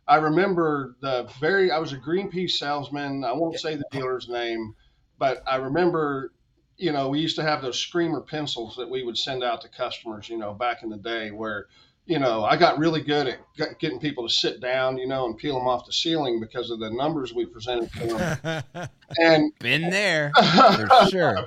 I 0.08 0.18
remember 0.18 0.96
the 1.02 1.30
very 1.40 1.70
I 1.72 1.80
was 1.80 1.92
a 1.92 1.98
green 1.98 2.30
pea 2.30 2.48
salesman. 2.48 3.24
I 3.24 3.34
won't 3.34 3.60
say 3.60 3.76
the 3.76 3.86
dealer's 3.92 4.30
name, 4.30 4.76
but 5.20 5.44
I 5.46 5.58
remember, 5.58 6.32
you 6.78 6.94
know, 6.94 7.10
we 7.10 7.20
used 7.20 7.36
to 7.38 7.44
have 7.44 7.62
those 7.62 7.78
screamer 7.78 8.22
pencils 8.22 8.76
that 8.78 8.90
we 8.90 9.04
would 9.04 9.18
send 9.18 9.44
out 9.44 9.62
to 9.62 9.70
customers, 9.70 10.30
you 10.30 10.38
know, 10.38 10.54
back 10.54 10.82
in 10.84 10.90
the 10.90 10.98
day 10.98 11.32
where, 11.32 11.66
you 12.06 12.20
know, 12.20 12.46
I 12.46 12.56
got 12.56 12.80
really 12.80 13.02
good 13.02 13.28
at 13.28 13.80
getting 13.80 14.00
people 14.00 14.26
to 14.26 14.34
sit 14.34 14.62
down, 14.62 14.98
you 14.98 15.08
know, 15.08 15.26
and 15.26 15.38
peel 15.38 15.56
them 15.58 15.68
off 15.68 15.86
the 15.86 15.92
ceiling 15.92 16.40
because 16.40 16.70
of 16.72 16.80
the 16.80 16.90
numbers 16.90 17.34
we 17.34 17.46
presented 17.46 17.92
to 17.94 18.08
them. 18.08 18.90
And 19.20 19.54
Been 19.60 19.90
there. 19.90 20.34
For 20.36 21.06
sure. 21.10 21.46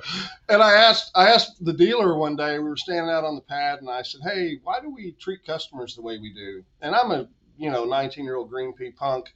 and 0.49 0.63
I 0.63 0.73
asked 0.77 1.11
I 1.13 1.29
asked 1.29 1.63
the 1.63 1.73
dealer 1.73 2.15
one 2.17 2.35
day, 2.35 2.57
we 2.57 2.67
were 2.67 2.75
standing 2.75 3.11
out 3.11 3.23
on 3.23 3.35
the 3.35 3.41
pad, 3.41 3.81
and 3.81 3.89
I 3.89 4.01
said, 4.01 4.21
Hey, 4.23 4.59
why 4.63 4.79
do 4.79 4.89
we 4.89 5.11
treat 5.19 5.45
customers 5.45 5.95
the 5.95 6.01
way 6.01 6.17
we 6.17 6.33
do? 6.33 6.63
And 6.81 6.95
I'm 6.95 7.11
a 7.11 7.27
you 7.61 7.71
know 7.71 7.85
19 7.85 8.25
year 8.25 8.35
old 8.35 8.49
green 8.49 8.73
pea 8.73 8.91
punk, 8.91 9.33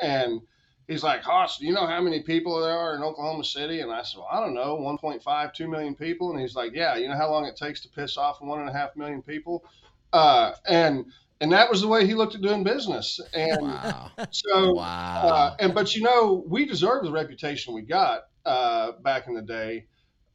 and 0.00 0.40
he's 0.86 1.02
like, 1.02 1.22
Hoss, 1.22 1.58
do 1.58 1.66
you 1.66 1.72
know 1.72 1.86
how 1.86 2.00
many 2.00 2.22
people 2.22 2.60
there 2.60 2.76
are 2.76 2.94
in 2.96 3.02
Oklahoma 3.02 3.44
City? 3.44 3.80
And 3.80 3.92
I 3.92 4.02
said, 4.02 4.18
Well, 4.18 4.28
I 4.30 4.40
don't 4.40 4.54
know, 4.54 4.76
1.5, 4.76 5.54
2 5.54 5.68
million 5.68 5.94
people. 5.94 6.30
And 6.30 6.40
he's 6.40 6.54
like, 6.54 6.72
Yeah, 6.74 6.96
you 6.96 7.08
know 7.08 7.16
how 7.16 7.30
long 7.30 7.44
it 7.46 7.56
takes 7.56 7.80
to 7.82 7.88
piss 7.88 8.16
off 8.16 8.40
one 8.40 8.60
and 8.60 8.68
a 8.68 8.72
half 8.72 8.96
million 8.96 9.22
people? 9.22 9.64
Uh, 10.12 10.52
and 10.66 11.06
and 11.40 11.52
that 11.52 11.70
was 11.70 11.82
the 11.82 11.88
way 11.88 12.06
he 12.06 12.14
looked 12.14 12.34
at 12.34 12.40
doing 12.40 12.64
business. 12.64 13.20
And 13.34 13.60
Wow. 13.62 14.12
so 14.30 14.74
Wow. 14.74 15.22
uh, 15.22 15.50
and 15.58 15.74
but 15.74 15.94
you 15.94 16.02
know, 16.02 16.44
we 16.46 16.66
deserve 16.66 17.04
the 17.04 17.12
reputation 17.12 17.74
we 17.74 17.82
got 17.82 18.22
uh, 18.44 18.92
back 19.02 19.26
in 19.26 19.34
the 19.34 19.42
day, 19.42 19.86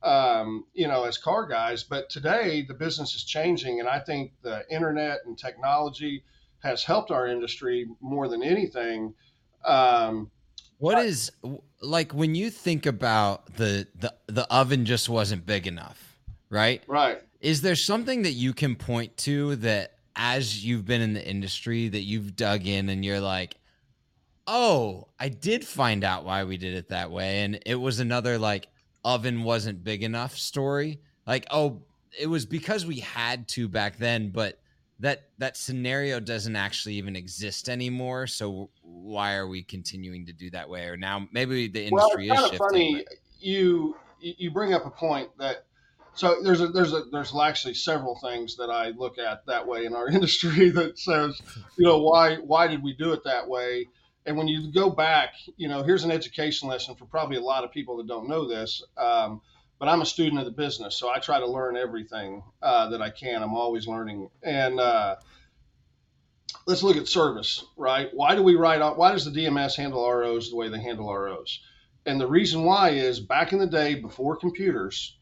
um, 0.03 0.65
you 0.73 0.87
know, 0.87 1.03
as 1.05 1.17
car 1.17 1.45
guys. 1.47 1.83
But 1.83 2.09
today, 2.09 2.63
the 2.67 2.73
business 2.73 3.15
is 3.15 3.23
changing, 3.23 3.79
and 3.79 3.87
I 3.87 3.99
think 3.99 4.33
the 4.41 4.65
internet 4.69 5.19
and 5.25 5.37
technology 5.37 6.23
has 6.63 6.83
helped 6.83 7.11
our 7.11 7.27
industry 7.27 7.87
more 8.01 8.27
than 8.27 8.43
anything. 8.43 9.13
Um, 9.65 10.31
What 10.77 11.03
is 11.05 11.31
like 11.81 12.13
when 12.13 12.35
you 12.35 12.49
think 12.49 12.85
about 12.85 13.55
the 13.55 13.87
the 13.95 14.13
the 14.27 14.51
oven 14.51 14.85
just 14.85 15.09
wasn't 15.09 15.45
big 15.45 15.67
enough, 15.67 16.17
right? 16.49 16.83
right. 16.87 17.21
Is 17.39 17.61
there 17.61 17.75
something 17.75 18.21
that 18.23 18.33
you 18.33 18.53
can 18.53 18.75
point 18.75 19.17
to 19.17 19.55
that 19.57 19.95
as 20.15 20.63
you've 20.65 20.85
been 20.85 21.01
in 21.01 21.13
the 21.13 21.27
industry 21.27 21.87
that 21.87 22.01
you've 22.01 22.35
dug 22.35 22.67
in 22.67 22.89
and 22.89 23.03
you're 23.03 23.21
like, 23.21 23.55
"Oh, 24.47 25.07
I 25.19 25.29
did 25.29 25.65
find 25.65 26.03
out 26.03 26.25
why 26.25 26.43
we 26.43 26.57
did 26.57 26.73
it 26.75 26.89
that 26.89 27.11
way 27.11 27.43
and 27.43 27.59
it 27.65 27.75
was 27.75 27.99
another 27.99 28.37
like 28.37 28.67
oven 29.03 29.43
wasn't 29.43 29.83
big 29.83 30.03
enough 30.03 30.37
story." 30.37 30.99
Like, 31.25 31.45
"Oh, 31.51 31.81
it 32.19 32.27
was 32.27 32.45
because 32.45 32.85
we 32.85 32.99
had 32.99 33.47
to 33.49 33.67
back 33.67 33.97
then, 33.97 34.29
but 34.29 34.59
that 35.01 35.23
that 35.39 35.57
scenario 35.57 36.19
doesn't 36.19 36.55
actually 36.55 36.95
even 36.95 37.15
exist 37.15 37.69
anymore. 37.69 38.27
So 38.27 38.69
why 38.83 39.35
are 39.35 39.47
we 39.47 39.63
continuing 39.63 40.27
to 40.27 40.33
do 40.33 40.49
that 40.51 40.69
way? 40.69 40.85
Or 40.85 40.95
now 40.97 41.27
maybe 41.31 41.67
the 41.67 41.85
Well, 41.91 42.07
industry 42.07 42.27
it's 42.27 42.41
kind 42.41 42.45
is 42.45 42.59
shifting. 42.59 42.71
funny. 42.71 43.05
You 43.39 43.95
you 44.19 44.51
bring 44.51 44.73
up 44.73 44.85
a 44.85 44.91
point 44.91 45.29
that 45.39 45.65
so 46.13 46.41
there's 46.43 46.61
a 46.61 46.67
there's 46.67 46.93
a 46.93 47.03
there's 47.11 47.33
actually 47.35 47.73
several 47.73 48.19
things 48.19 48.57
that 48.57 48.69
I 48.69 48.89
look 48.89 49.17
at 49.17 49.45
that 49.47 49.67
way 49.67 49.85
in 49.85 49.95
our 49.95 50.07
industry 50.17 50.69
that 50.69 50.99
says 50.99 51.41
you 51.77 51.85
know 51.85 51.99
why 51.99 52.35
why 52.35 52.67
did 52.67 52.83
we 52.83 52.93
do 52.93 53.13
it 53.13 53.23
that 53.23 53.47
way 53.47 53.87
and 54.25 54.37
when 54.37 54.47
you 54.47 54.71
go 54.71 54.89
back 54.89 55.33
you 55.57 55.67
know 55.67 55.83
here's 55.83 56.03
an 56.03 56.11
education 56.11 56.69
lesson 56.69 56.95
for 56.95 57.05
probably 57.05 57.37
a 57.37 57.41
lot 57.41 57.63
of 57.63 57.71
people 57.71 57.97
that 57.97 58.07
don't 58.07 58.27
know 58.27 58.47
this 58.47 58.83
um, 58.97 59.41
but 59.81 59.89
I'm 59.89 60.01
a 60.01 60.05
student 60.05 60.39
of 60.39 60.45
the 60.45 60.51
business 60.51 60.95
so 60.95 61.09
I 61.09 61.17
try 61.17 61.39
to 61.39 61.47
learn 61.47 61.75
everything 61.75 62.43
uh, 62.61 62.89
that 62.91 63.01
I 63.01 63.09
can 63.09 63.41
I'm 63.41 63.55
always 63.55 63.87
learning 63.87 64.29
and 64.43 64.79
uh, 64.79 65.15
let's 66.67 66.83
look 66.83 66.97
at 66.97 67.07
service 67.07 67.65
right 67.75 68.09
why 68.13 68.35
do 68.35 68.43
we 68.43 68.55
write 68.55 68.81
out 68.81 68.97
why 68.97 69.11
does 69.11 69.25
the 69.25 69.31
DMS 69.31 69.75
handle 69.75 70.07
ROs 70.07 70.51
the 70.51 70.55
way 70.55 70.69
they 70.69 70.79
handle 70.79 71.11
ROs 71.11 71.59
and 72.05 72.19
the 72.19 72.27
reason 72.27 72.63
why 72.63 72.91
is 72.91 73.19
back 73.19 73.53
in 73.53 73.59
the 73.59 73.67
day 73.67 73.93
before 73.93 74.35
computers, 74.35 75.17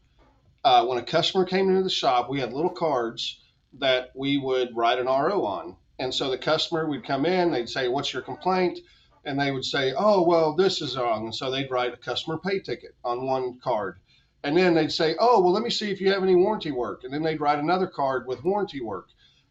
uh, 0.64 0.86
when 0.86 0.98
a 0.98 1.02
customer 1.02 1.44
came 1.44 1.68
into 1.68 1.82
the 1.82 1.90
shop, 1.90 2.30
we 2.30 2.40
had 2.40 2.54
little 2.54 2.70
cards 2.70 3.38
that 3.74 4.12
we 4.14 4.38
would 4.38 4.74
write 4.74 4.98
an 4.98 5.06
RO 5.06 5.44
on. 5.44 5.76
And 5.98 6.14
so 6.14 6.30
the 6.30 6.38
customer 6.38 6.88
would 6.88 7.04
come 7.04 7.26
in, 7.26 7.50
they'd 7.50 7.68
say, 7.68 7.88
What's 7.88 8.12
your 8.12 8.22
complaint? 8.22 8.78
And 9.26 9.38
they 9.38 9.50
would 9.50 9.66
say, 9.66 9.92
Oh, 9.94 10.22
well, 10.22 10.54
this 10.54 10.80
is 10.80 10.96
wrong. 10.96 11.24
And 11.24 11.34
so 11.34 11.50
they'd 11.50 11.70
write 11.70 11.92
a 11.92 11.98
customer 11.98 12.38
pay 12.38 12.60
ticket 12.60 12.94
on 13.04 13.26
one 13.26 13.58
card. 13.58 13.98
And 14.42 14.56
then 14.56 14.74
they'd 14.74 14.92
say, 14.92 15.16
Oh, 15.18 15.40
well, 15.40 15.52
let 15.52 15.62
me 15.62 15.70
see 15.70 15.90
if 15.90 16.00
you 16.00 16.10
have 16.12 16.22
any 16.22 16.34
warranty 16.34 16.70
work. 16.70 17.04
And 17.04 17.12
then 17.12 17.22
they'd 17.22 17.40
write 17.40 17.58
another 17.58 17.86
card 17.86 18.26
with 18.26 18.44
warranty 18.44 18.80
work. 18.80 19.08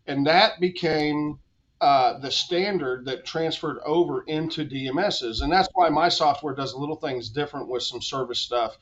And 0.07 0.25
that 0.27 0.59
became 0.59 1.39
uh, 1.81 2.17
the 2.19 2.31
standard 2.31 3.05
that 3.05 3.25
transferred 3.25 3.77
over 3.85 4.23
into 4.23 4.65
DMSs. 4.65 5.41
And 5.41 5.51
that's 5.51 5.69
why 5.73 5.89
my 5.89 6.09
software 6.09 6.53
does 6.53 6.75
little 6.75 6.95
things 6.95 7.29
different 7.29 7.67
with 7.69 7.83
some 7.83 8.01
service 8.01 8.39
stuff, 8.39 8.77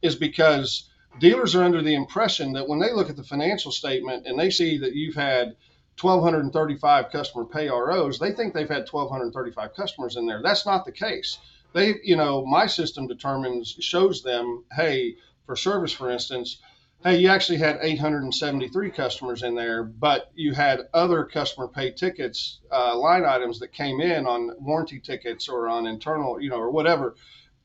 is 0.00 0.14
because 0.14 0.88
dealers 1.18 1.54
are 1.54 1.64
under 1.64 1.82
the 1.82 1.94
impression 1.94 2.52
that 2.52 2.66
when 2.66 2.78
they 2.78 2.92
look 2.92 3.10
at 3.10 3.16
the 3.16 3.24
financial 3.24 3.72
statement 3.72 4.26
and 4.26 4.38
they 4.38 4.50
see 4.50 4.78
that 4.78 4.94
you've 4.94 5.14
had 5.14 5.56
1,235 6.00 7.10
customer 7.10 7.44
pay 7.44 7.68
ROs, 7.68 8.18
they 8.18 8.32
think 8.32 8.54
they've 8.54 8.68
had 8.68 8.88
1,235 8.90 9.74
customers 9.74 10.16
in 10.16 10.26
there. 10.26 10.40
That's 10.42 10.64
not 10.64 10.84
the 10.84 10.92
case. 10.92 11.38
They, 11.74 11.96
you 12.02 12.16
know, 12.16 12.46
my 12.46 12.66
system 12.66 13.06
determines, 13.06 13.76
shows 13.80 14.22
them, 14.22 14.64
hey, 14.72 15.16
for 15.48 15.56
service, 15.56 15.92
for 15.92 16.10
instance, 16.10 16.58
hey, 17.02 17.18
you 17.18 17.28
actually 17.30 17.56
had 17.56 17.78
873 17.80 18.90
customers 18.90 19.42
in 19.42 19.54
there, 19.54 19.82
but 19.82 20.30
you 20.34 20.52
had 20.52 20.82
other 20.92 21.24
customer 21.24 21.66
pay 21.68 21.90
tickets, 21.90 22.60
uh, 22.70 22.94
line 22.98 23.24
items 23.24 23.58
that 23.60 23.72
came 23.72 24.02
in 24.02 24.26
on 24.26 24.50
warranty 24.60 25.00
tickets 25.00 25.48
or 25.48 25.70
on 25.70 25.86
internal, 25.86 26.38
you 26.38 26.50
know, 26.50 26.58
or 26.58 26.70
whatever. 26.70 27.16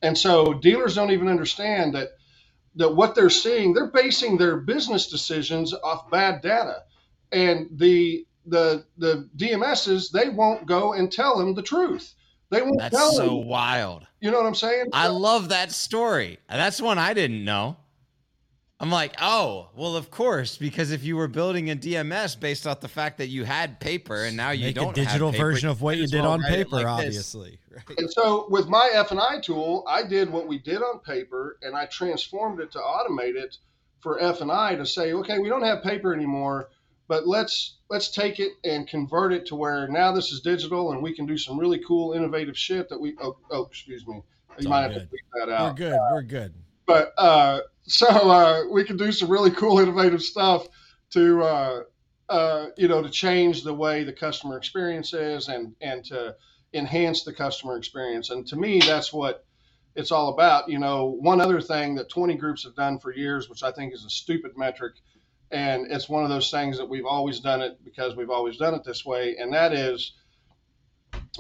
And 0.02 0.18
so 0.18 0.54
dealers 0.54 0.96
don't 0.96 1.12
even 1.12 1.28
understand 1.28 1.94
that 1.96 2.12
that 2.76 2.96
what 2.96 3.16
they're 3.16 3.30
seeing, 3.30 3.74
they're 3.74 3.92
basing 3.92 4.38
their 4.38 4.58
business 4.58 5.10
decisions 5.10 5.74
off 5.74 6.10
bad 6.10 6.42
data, 6.42 6.84
and 7.34 7.68
the 7.74 8.26
the 8.46 8.86
the 8.98 9.30
DMSs 9.36 10.10
they 10.12 10.30
won't 10.30 10.66
go 10.66 10.94
and 10.94 11.12
tell 11.12 11.38
them 11.38 11.54
the 11.54 11.62
truth. 11.62 12.16
They 12.50 12.62
won't 12.62 12.78
That's 12.78 12.96
tell 12.96 13.12
so 13.12 13.26
them. 13.26 13.44
wild. 13.44 14.08
You 14.24 14.32
know 14.32 14.38
what 14.38 14.48
I'm 14.48 14.56
saying? 14.56 14.86
I 14.94 15.08
love 15.08 15.50
that 15.50 15.74
story. 15.74 16.40
That's 16.50 16.82
one 16.82 16.98
I 16.98 17.14
didn't 17.14 17.44
know. 17.44 17.76
I'm 18.80 18.90
like, 18.90 19.16
oh, 19.22 19.68
well, 19.76 19.98
of 19.98 20.12
course, 20.12 20.56
because 20.58 20.92
if 20.92 21.04
you 21.04 21.18
were 21.18 21.28
building 21.28 21.70
a 21.72 21.76
DMS 21.76 22.40
based 22.40 22.66
off 22.66 22.80
the 22.80 22.88
fact 22.88 23.18
that 23.18 23.28
you 23.28 23.44
had 23.44 23.82
paper 23.82 24.24
and 24.24 24.38
now 24.38 24.52
you 24.52 24.68
Make 24.68 24.76
don't 24.76 24.86
have 24.86 24.94
a 24.94 24.96
digital 24.96 25.28
have 25.28 25.36
paper, 25.36 25.52
version 25.52 25.68
of 25.68 25.82
what 25.82 25.98
you 25.98 26.08
did 26.08 26.22
well 26.22 26.32
on 26.32 26.42
paper, 26.42 26.78
like 26.78 26.86
obviously. 26.86 27.60
Right. 27.74 27.98
And 27.98 28.12
so 28.12 28.46
with 28.50 28.68
my 28.68 28.92
F 28.94 29.10
and 29.10 29.20
I 29.20 29.40
tool, 29.40 29.84
I 29.88 30.04
did 30.04 30.30
what 30.30 30.48
we 30.48 30.60
did 30.60 30.78
on 30.78 31.00
paper, 31.00 31.58
and 31.64 31.76
I 31.76 31.88
transformed 31.88 32.60
it 32.60 32.72
to 32.74 32.78
automate 32.78 33.36
it 33.36 33.58
for 34.00 34.22
F 34.22 34.42
and 34.42 34.52
I 34.52 34.76
to 34.76 34.86
say, 34.86 35.12
okay, 35.14 35.40
we 35.40 35.50
don't 35.50 35.64
have 35.64 35.82
paper 35.82 36.14
anymore, 36.14 36.70
but 37.08 37.28
let's 37.28 37.78
let's 37.90 38.10
take 38.10 38.40
it 38.40 38.54
and 38.64 38.88
convert 38.88 39.34
it 39.34 39.46
to 39.48 39.56
where 39.56 39.88
now 39.88 40.12
this 40.12 40.32
is 40.32 40.42
digital, 40.42 40.92
and 40.92 41.02
we 41.02 41.14
can 41.14 41.26
do 41.26 41.38
some 41.38 41.60
really 41.60 41.80
cool, 41.80 42.14
innovative 42.14 42.58
shit 42.58 42.90
that 42.90 43.00
we. 43.00 43.16
Oh, 43.22 43.38
oh 43.52 43.66
excuse 43.66 44.06
me, 44.08 44.22
you 44.60 44.70
might 44.70 44.82
have 44.82 44.94
to 44.94 45.00
good. 45.00 45.12
beat 45.12 45.22
that 45.34 45.48
We're 45.48 45.54
out. 45.54 45.76
good. 45.76 46.00
We're 46.12 46.22
good. 46.24 46.54
But 46.86 47.14
uh, 47.18 47.62
so 47.84 48.08
uh, 48.08 48.64
we 48.72 48.84
can 48.84 48.98
do 48.98 49.12
some 49.12 49.30
really 49.30 49.52
cool, 49.52 49.80
innovative 49.80 50.22
stuff 50.22 50.68
to. 51.12 51.44
Uh, 51.44 51.84
uh, 52.30 52.70
you 52.78 52.88
know, 52.88 53.02
to 53.02 53.10
change 53.10 53.64
the 53.64 53.74
way 53.74 54.04
the 54.04 54.14
customer 54.14 54.58
experience 54.58 55.14
is 55.14 55.50
and 55.50 55.76
and 55.82 56.06
to 56.06 56.36
enhance 56.74 57.24
the 57.24 57.34
customer 57.34 57.78
experience. 57.78 58.30
And 58.30 58.48
to 58.48 58.56
me, 58.56 58.80
that's 58.80 59.14
what 59.14 59.46
it's 59.96 60.12
all 60.12 60.30
about. 60.30 60.70
You 60.70 60.80
know, 60.80 61.18
one 61.20 61.42
other 61.42 61.62
thing 61.62 61.96
that 61.96 62.10
20 62.10 62.36
groups 62.36 62.64
have 62.64 62.76
done 62.76 63.00
for 63.00 63.14
years, 63.14 63.50
which 63.50 63.64
I 63.64 63.72
think 63.72 63.94
is 63.94 64.06
a 64.06 64.10
stupid 64.10 64.58
metric, 64.58 64.94
and 65.54 65.92
it's 65.92 66.10
one 66.10 66.24
of 66.24 66.30
those 66.30 66.52
things 66.52 66.78
that 66.78 66.90
we've 66.90 67.06
always 67.06 67.40
done 67.40 67.62
it 67.62 67.78
because 67.86 68.16
we've 68.16 68.30
always 68.30 68.58
done 68.58 68.74
it 68.74 68.84
this 68.84 69.06
way, 69.06 69.38
and 69.38 69.54
that 69.54 69.74
is 69.74 70.14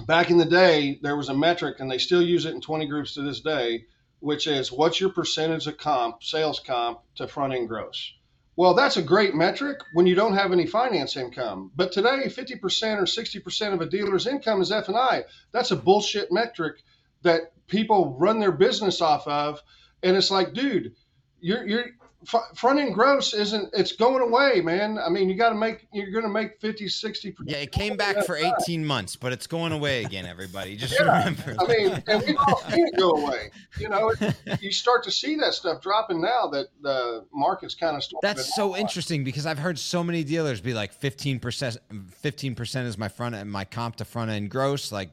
back 0.06 0.30
in 0.30 0.38
the 0.38 0.46
day, 0.46 1.00
there 1.02 1.16
was 1.16 1.30
a 1.30 1.34
metric, 1.34 1.80
and 1.80 1.90
they 1.90 1.98
still 1.98 2.22
use 2.22 2.46
it 2.46 2.54
in 2.54 2.62
20 2.62 2.88
groups 2.88 3.16
to 3.16 3.22
this 3.22 3.42
day, 3.42 3.86
which 4.20 4.48
is 4.48 4.72
what's 4.72 5.00
your 5.00 5.10
percentage 5.10 5.68
of 5.68 5.78
comp, 5.78 6.24
sales 6.24 6.60
comp 6.60 7.00
to 7.16 7.28
front 7.28 7.54
end 7.54 7.68
gross. 7.68 8.14
Well, 8.56 8.76
that's 8.76 8.98
a 8.98 9.02
great 9.02 9.34
metric 9.34 9.80
when 9.94 10.06
you 10.06 10.14
don't 10.14 10.36
have 10.36 10.52
any 10.52 10.68
finance 10.68 11.18
income. 11.18 11.72
But 11.76 11.92
today, 11.92 12.26
50% 12.28 12.98
or 13.00 13.06
60% 13.06 13.74
of 13.74 13.82
a 13.82 13.88
dealer's 13.88 14.28
income 14.28 14.62
is 14.62 14.72
F&I. 14.72 15.24
That's 15.52 15.72
a 15.72 15.76
bullshit 15.76 16.32
metric 16.32 16.84
that 17.24 17.52
people 17.68 18.16
run 18.20 18.40
their 18.40 18.52
business 18.52 19.02
off 19.02 19.28
of. 19.28 19.62
And 20.04 20.16
it's 20.16 20.30
like, 20.30 20.54
dude, 20.54 20.94
you're, 21.40 21.68
you're 21.68 21.86
front 22.26 22.80
end 22.80 22.94
gross 22.94 23.34
isn't, 23.34 23.70
it's 23.74 23.94
going 23.94 24.22
away, 24.22 24.62
man. 24.62 24.98
I 24.98 25.10
mean, 25.10 25.30
you 25.30 25.36
got 25.36 25.50
to 25.50 25.56
make, 25.56 25.88
you're 25.92 26.12
going 26.12 26.24
to 26.24 26.30
make 26.30 26.60
50, 26.60 26.86
60%. 26.86 27.34
Yeah, 27.46 27.58
it 27.58 27.72
came 27.72 27.98
back 27.98 28.26
for 28.26 28.36
18 28.36 28.86
months, 28.86 29.16
but 29.16 29.34
it's 29.34 29.48
going 29.48 29.72
away 29.72 30.04
again, 30.04 30.26
everybody. 30.26 30.76
Just 30.78 30.94
Yeah, 30.94 31.18
remember. 31.18 31.56
I 31.60 31.68
mean, 31.68 32.04
and 32.08 32.24
we've 32.26 32.38
all 32.38 32.58
seen 32.70 32.88
it 32.88 32.98
go 32.98 33.12
away. 33.12 33.52
You 33.80 33.90
know, 33.90 34.10
it, 34.10 34.36
you 34.62 34.72
start 34.72 35.04
to 35.04 35.12
see 35.12 35.36
that 35.38 35.54
stuff 35.54 35.82
dropping 35.82 36.22
now 36.22 36.48
that 36.48 36.68
the 36.82 37.26
market's 37.34 37.76
kind 37.76 37.98
of 37.98 38.04
That's 38.22 38.56
so 38.56 38.76
interesting 38.76 39.24
because 39.24 39.46
I've 39.46 39.60
heard 39.60 39.78
so 39.78 40.04
many 40.04 40.24
dealers 40.24 40.62
be 40.62 40.74
like 40.74 41.00
15%, 41.00 41.78
15% 42.24 42.86
is 42.86 42.98
my 42.98 43.08
front 43.10 43.36
end, 43.36 43.52
my 43.52 43.66
comp 43.66 43.98
to 43.98 44.06
front 44.06 44.32
end 44.32 44.50
gross, 44.50 44.92
like 44.92 45.12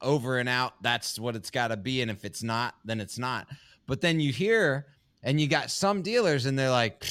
over 0.00 0.38
and 0.38 0.48
out. 0.48 0.82
That's 0.82 1.18
what 1.18 1.36
it's 1.36 1.50
got 1.50 1.68
to 1.68 1.76
be. 1.76 2.02
And 2.02 2.10
if 2.10 2.24
it's 2.24 2.42
not, 2.42 2.74
then 2.84 3.00
it's 3.00 3.18
not. 3.18 3.46
But 3.86 4.00
then 4.00 4.20
you 4.20 4.32
hear, 4.32 4.86
and 5.22 5.40
you 5.40 5.46
got 5.48 5.70
some 5.70 6.02
dealers 6.02 6.46
and 6.46 6.58
they're 6.58 6.70
like, 6.70 7.04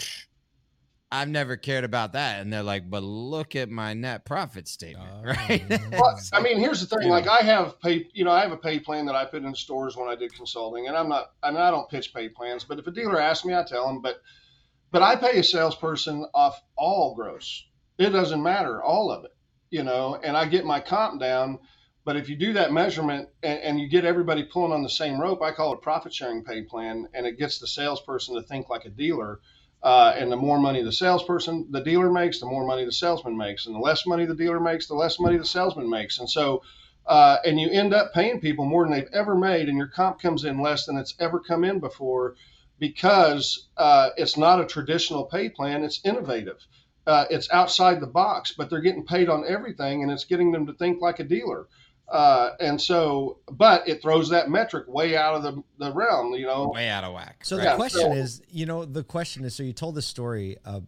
I've 1.14 1.28
never 1.28 1.58
cared 1.58 1.84
about 1.84 2.14
that. 2.14 2.40
And 2.40 2.52
they're 2.52 2.64
like, 2.64 2.90
but 2.90 3.04
look 3.04 3.56
at 3.56 3.70
my 3.70 3.94
net 3.94 4.24
profit 4.24 4.68
statement, 4.68 5.10
Oh, 5.14 5.24
right? 5.24 5.64
Well, 5.92 6.18
I 6.32 6.42
mean, 6.42 6.58
here's 6.58 6.86
the 6.86 6.98
thing. 6.98 7.10
Like. 7.10 7.28
I 7.28 7.40
have 7.44 7.80
pay, 7.82 8.08
you 8.14 8.24
know, 8.24 8.32
I 8.32 8.42
have 8.42 8.54
a 8.54 8.58
pay 8.58 8.80
plan 8.80 9.06
that 9.08 9.16
I 9.16 9.26
put 9.26 9.44
in 9.44 9.54
stores 9.54 9.98
when 9.98 10.08
I 10.08 10.16
did 10.16 10.34
consulting, 10.34 10.88
and 10.88 10.96
I'm 10.96 11.10
not, 11.10 11.32
I 11.44 11.52
mean, 11.52 11.60
I 11.62 11.70
don't 11.70 11.90
pitch 11.90 12.14
pay 12.14 12.30
plans, 12.30 12.64
but 12.64 12.80
if 12.80 12.88
a 12.88 12.92
dealer 12.92 13.20
asks 13.20 13.46
me, 13.46 13.54
I 13.54 13.64
tell 13.64 13.88
them. 13.88 14.02
But, 14.02 14.22
but 14.92 15.02
I 15.02 15.18
pay 15.18 15.40
a 15.40 15.44
salesperson 15.44 16.26
off 16.34 16.62
all 16.78 17.14
gross. 17.14 17.66
It 17.98 18.10
doesn't 18.12 18.42
matter, 18.42 18.82
all 18.82 19.12
of 19.12 19.26
it, 19.26 19.36
you 19.70 19.84
know, 19.84 20.18
and 20.24 20.38
I 20.38 20.46
get 20.46 20.66
my 20.66 20.80
comp 20.80 21.20
down. 21.20 21.60
But 22.04 22.16
if 22.16 22.30
you 22.30 22.36
do 22.36 22.54
that 22.54 22.74
measurement 22.74 23.30
and, 23.44 23.60
and 23.60 23.80
you 23.80 23.88
get 23.88 24.06
everybody 24.06 24.44
pulling 24.44 24.74
on 24.74 24.82
the 24.82 24.90
same 24.90 25.20
rope, 25.20 25.42
I 25.42 25.52
call 25.52 25.74
it 25.74 25.82
profit 25.82 26.14
sharing 26.14 26.44
pay 26.44 26.64
plan, 26.64 27.08
and 27.14 27.28
it 27.28 27.38
gets 27.38 27.60
the 27.60 27.68
salesperson 27.68 28.36
to 28.36 28.42
think 28.42 28.70
like 28.70 28.86
a 28.86 28.90
dealer. 28.90 29.40
Uh, 29.84 30.14
and 30.16 30.32
the 30.32 30.36
more 30.36 30.60
money 30.60 30.84
the 30.84 30.92
salesperson, 30.92 31.68
the 31.72 31.84
dealer 31.84 32.12
makes, 32.12 32.40
the 32.40 32.46
more 32.46 32.66
money 32.66 32.86
the 32.86 32.92
salesman 32.92 33.36
makes, 33.36 33.66
and 33.66 33.76
the 33.76 33.80
less 33.80 34.06
money 34.06 34.26
the 34.26 34.36
dealer 34.36 34.60
makes, 34.60 34.88
the 34.88 34.94
less 34.94 35.20
money 35.20 35.38
the 35.38 35.46
salesman 35.46 35.90
makes. 35.90 36.20
And 36.20 36.30
so, 36.30 36.62
uh, 37.08 37.38
and 37.46 37.60
you 37.60 37.70
end 37.70 37.94
up 37.94 38.14
paying 38.14 38.40
people 38.40 38.66
more 38.66 38.84
than 38.84 38.94
they've 38.94 39.10
ever 39.14 39.36
made, 39.36 39.70
and 39.70 39.78
your 39.78 39.88
comp 39.88 40.20
comes 40.20 40.44
in 40.44 40.60
less 40.60 40.86
than 40.86 40.98
it's 40.98 41.16
ever 41.20 41.40
come 41.40 41.64
in 41.64 41.80
before, 41.80 42.36
because 42.78 43.68
uh, 43.78 44.10
it's 44.18 44.38
not 44.38 44.62
a 44.62 44.66
traditional 44.66 45.26
pay 45.26 45.50
plan; 45.50 45.84
it's 45.84 46.02
innovative. 46.06 46.66
Uh, 47.08 47.26
it's 47.32 47.52
outside 47.52 48.00
the 48.00 48.08
box, 48.08 48.54
but 48.56 48.70
they're 48.70 48.82
getting 48.82 49.06
paid 49.06 49.30
on 49.30 49.44
everything, 49.48 50.04
and 50.04 50.12
it's 50.12 50.26
getting 50.26 50.52
them 50.52 50.68
to 50.68 50.74
think 50.74 51.02
like 51.02 51.20
a 51.20 51.24
dealer. 51.24 51.68
Uh, 52.12 52.56
and 52.60 52.80
so, 52.80 53.40
but 53.50 53.88
it 53.88 54.02
throws 54.02 54.30
that 54.30 54.50
metric 54.50 54.86
way 54.88 55.16
out 55.16 55.34
of 55.36 55.44
the, 55.44 55.64
the 55.78 55.94
realm, 55.94 56.34
you 56.34 56.46
know. 56.46 56.70
Way 56.70 56.90
out 56.90 57.06
of 57.06 57.14
whack. 57.14 57.46
So 57.46 57.58
right? 57.58 57.70
the 57.70 57.76
question 57.76 58.02
so- 58.02 58.12
is, 58.12 58.42
you 58.50 58.66
know, 58.66 58.84
the 58.84 59.04
question 59.04 59.46
is, 59.46 59.56
so 59.56 59.64
you 59.64 59.72
told 59.72 59.96
the 59.96 60.02
story, 60.02 60.58
um, 60.66 60.88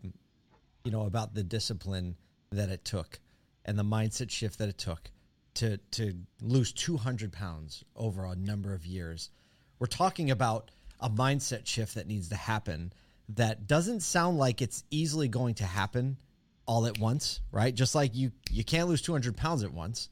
you 0.84 0.92
know, 0.92 1.06
about 1.06 1.34
the 1.34 1.44
discipline 1.44 2.18
that 2.51 2.70
it 2.70 2.84
took 2.84 3.20
and 3.65 3.80
the 3.80 3.84
mindset 3.84 4.30
shift 4.30 4.60
that 4.60 4.70
it 4.70 4.77
took 4.77 5.10
to 5.56 5.77
to 5.92 6.13
lose 6.42 6.72
200 6.74 7.32
pounds 7.32 7.84
over 7.96 8.25
a 8.25 8.36
number 8.36 8.74
of 8.74 8.86
years. 8.86 9.30
We're 9.80 9.88
talking 9.88 10.32
about 10.32 10.72
a 11.00 11.10
mindset 11.10 11.65
shift 11.65 11.96
that 11.96 12.08
needs 12.08 12.30
to 12.30 12.36
happen 12.36 12.94
that 13.30 13.68
doesn't 13.68 14.01
sound 14.01 14.38
like 14.38 14.62
it's 14.62 14.84
easily 14.92 15.27
going 15.27 15.56
to 15.56 15.65
happen 15.65 16.18
all 16.65 16.86
at 16.86 17.00
once, 17.00 17.42
right? 17.51 17.74
Just 17.74 17.96
like 17.96 18.15
you 18.15 18.32
you 18.50 18.63
can't 18.63 18.88
lose 18.88 19.01
200 19.01 19.36
pounds 19.36 19.63
at 19.63 19.74
once, 19.74 20.10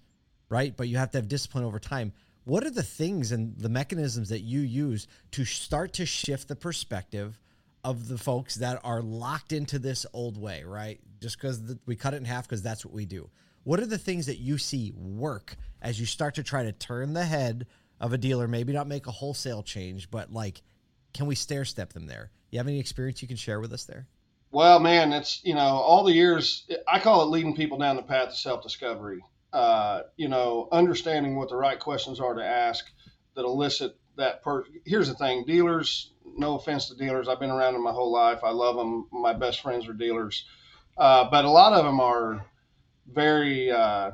right? 0.51 0.75
But 0.75 0.89
you 0.89 0.97
have 0.97 1.09
to 1.11 1.17
have 1.17 1.27
discipline 1.27 1.63
over 1.63 1.79
time. 1.79 2.11
What 2.43 2.63
are 2.63 2.71
the 2.71 2.83
things 2.83 3.31
and 3.31 3.57
the 3.57 3.69
mechanisms 3.69 4.29
that 4.29 4.41
you 4.41 4.59
use 4.59 5.07
to 5.31 5.45
start 5.45 5.93
to 5.93 6.05
shift 6.05 6.47
the 6.47 6.55
perspective 6.55 7.39
of 7.83 8.07
the 8.07 8.17
folks 8.17 8.55
that 8.55 8.79
are 8.83 9.01
locked 9.01 9.53
into 9.53 9.79
this 9.79 10.05
old 10.13 10.37
way, 10.37 10.63
right? 10.63 10.99
Just 11.21 11.37
because 11.37 11.75
we 11.85 11.95
cut 11.95 12.13
it 12.13 12.17
in 12.17 12.25
half 12.25 12.47
because 12.47 12.61
that's 12.61 12.85
what 12.85 12.93
we 12.93 13.05
do. 13.05 13.29
What 13.63 13.79
are 13.79 13.85
the 13.85 13.97
things 13.97 14.25
that 14.25 14.39
you 14.39 14.57
see 14.57 14.91
work 14.95 15.55
as 15.81 15.99
you 15.99 16.05
start 16.05 16.35
to 16.35 16.43
try 16.43 16.63
to 16.63 16.71
turn 16.71 17.13
the 17.13 17.25
head 17.25 17.67
of 17.99 18.11
a 18.11 18.17
dealer? 18.17 18.47
Maybe 18.47 18.73
not 18.73 18.87
make 18.87 19.07
a 19.07 19.11
wholesale 19.11 19.63
change, 19.63 20.11
but 20.11 20.33
like, 20.33 20.61
can 21.13 21.27
we 21.27 21.35
stair 21.35 21.63
step 21.63 21.93
them 21.93 22.07
there? 22.07 22.31
You 22.49 22.59
have 22.59 22.67
any 22.67 22.79
experience 22.79 23.21
you 23.21 23.27
can 23.27 23.37
share 23.37 23.59
with 23.59 23.71
us 23.71 23.85
there? 23.85 24.07
Well, 24.51 24.79
man, 24.79 25.13
it's 25.13 25.39
you 25.43 25.55
know 25.55 25.61
all 25.61 26.03
the 26.03 26.13
years 26.13 26.67
I 26.87 26.99
call 26.99 27.21
it 27.23 27.29
leading 27.29 27.55
people 27.55 27.77
down 27.77 27.95
the 27.95 28.01
path 28.01 28.29
of 28.29 28.37
self 28.37 28.63
discovery. 28.63 29.23
Uh, 29.53 30.03
you 30.15 30.29
know, 30.29 30.67
understanding 30.71 31.35
what 31.35 31.49
the 31.49 31.55
right 31.55 31.79
questions 31.79 32.19
are 32.19 32.33
to 32.35 32.43
ask 32.45 32.85
that 33.35 33.43
elicit 33.43 33.97
that. 34.17 34.43
Per- 34.43 34.65
Here's 34.85 35.07
the 35.07 35.15
thing, 35.15 35.45
dealers. 35.45 36.11
No 36.37 36.55
offense 36.55 36.87
to 36.87 36.95
dealers, 36.95 37.27
I've 37.27 37.39
been 37.39 37.49
around 37.51 37.73
them 37.73 37.83
my 37.83 37.91
whole 37.91 38.11
life. 38.11 38.39
I 38.43 38.51
love 38.51 38.77
them. 38.77 39.07
My 39.11 39.33
best 39.33 39.61
friends 39.61 39.87
are 39.87 39.93
dealers, 39.93 40.45
uh, 40.97 41.29
but 41.29 41.43
a 41.43 41.49
lot 41.49 41.73
of 41.73 41.83
them 41.83 41.99
are 41.99 42.45
very 43.11 43.69
uh, 43.69 44.11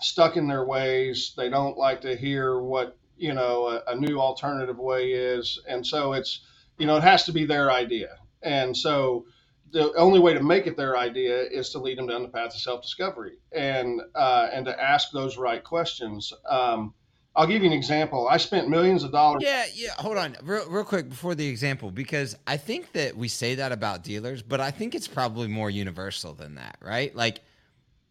stuck 0.00 0.36
in 0.36 0.46
their 0.46 0.64
ways. 0.64 1.32
They 1.36 1.48
don't 1.48 1.78
like 1.78 2.02
to 2.02 2.16
hear 2.16 2.58
what 2.60 2.98
you 3.16 3.32
know 3.32 3.68
a, 3.68 3.92
a 3.92 3.96
new 3.96 4.20
alternative 4.20 4.78
way 4.78 5.12
is, 5.12 5.58
and 5.66 5.86
so 5.86 6.12
it's 6.12 6.40
you 6.78 6.86
know 6.86 6.96
it 6.96 7.02
has 7.02 7.24
to 7.24 7.32
be 7.32 7.46
their 7.46 7.70
idea, 7.72 8.18
and 8.42 8.76
so 8.76 9.26
the 9.74 9.92
only 9.96 10.20
way 10.20 10.32
to 10.32 10.42
make 10.42 10.68
it 10.68 10.76
their 10.76 10.96
idea 10.96 11.36
is 11.36 11.68
to 11.70 11.80
lead 11.80 11.98
them 11.98 12.06
down 12.06 12.22
the 12.22 12.28
path 12.28 12.54
of 12.54 12.60
self-discovery 12.60 13.32
and 13.52 14.00
uh, 14.14 14.48
and 14.52 14.64
to 14.64 14.82
ask 14.82 15.10
those 15.10 15.36
right 15.36 15.62
questions. 15.62 16.32
Um, 16.48 16.94
I'll 17.36 17.48
give 17.48 17.62
you 17.62 17.66
an 17.66 17.76
example. 17.76 18.28
I 18.28 18.36
spent 18.36 18.68
millions 18.68 19.02
of 19.02 19.10
dollars. 19.10 19.42
Yeah, 19.44 19.64
yeah. 19.74 19.90
Hold 19.98 20.16
on, 20.16 20.36
real, 20.44 20.64
real 20.70 20.84
quick 20.84 21.08
before 21.08 21.34
the 21.34 21.48
example, 21.48 21.90
because 21.90 22.36
I 22.46 22.56
think 22.56 22.92
that 22.92 23.16
we 23.16 23.26
say 23.26 23.56
that 23.56 23.72
about 23.72 24.04
dealers, 24.04 24.40
but 24.40 24.60
I 24.60 24.70
think 24.70 24.94
it's 24.94 25.08
probably 25.08 25.48
more 25.48 25.68
universal 25.68 26.34
than 26.34 26.54
that, 26.54 26.76
right? 26.80 27.14
Like, 27.16 27.40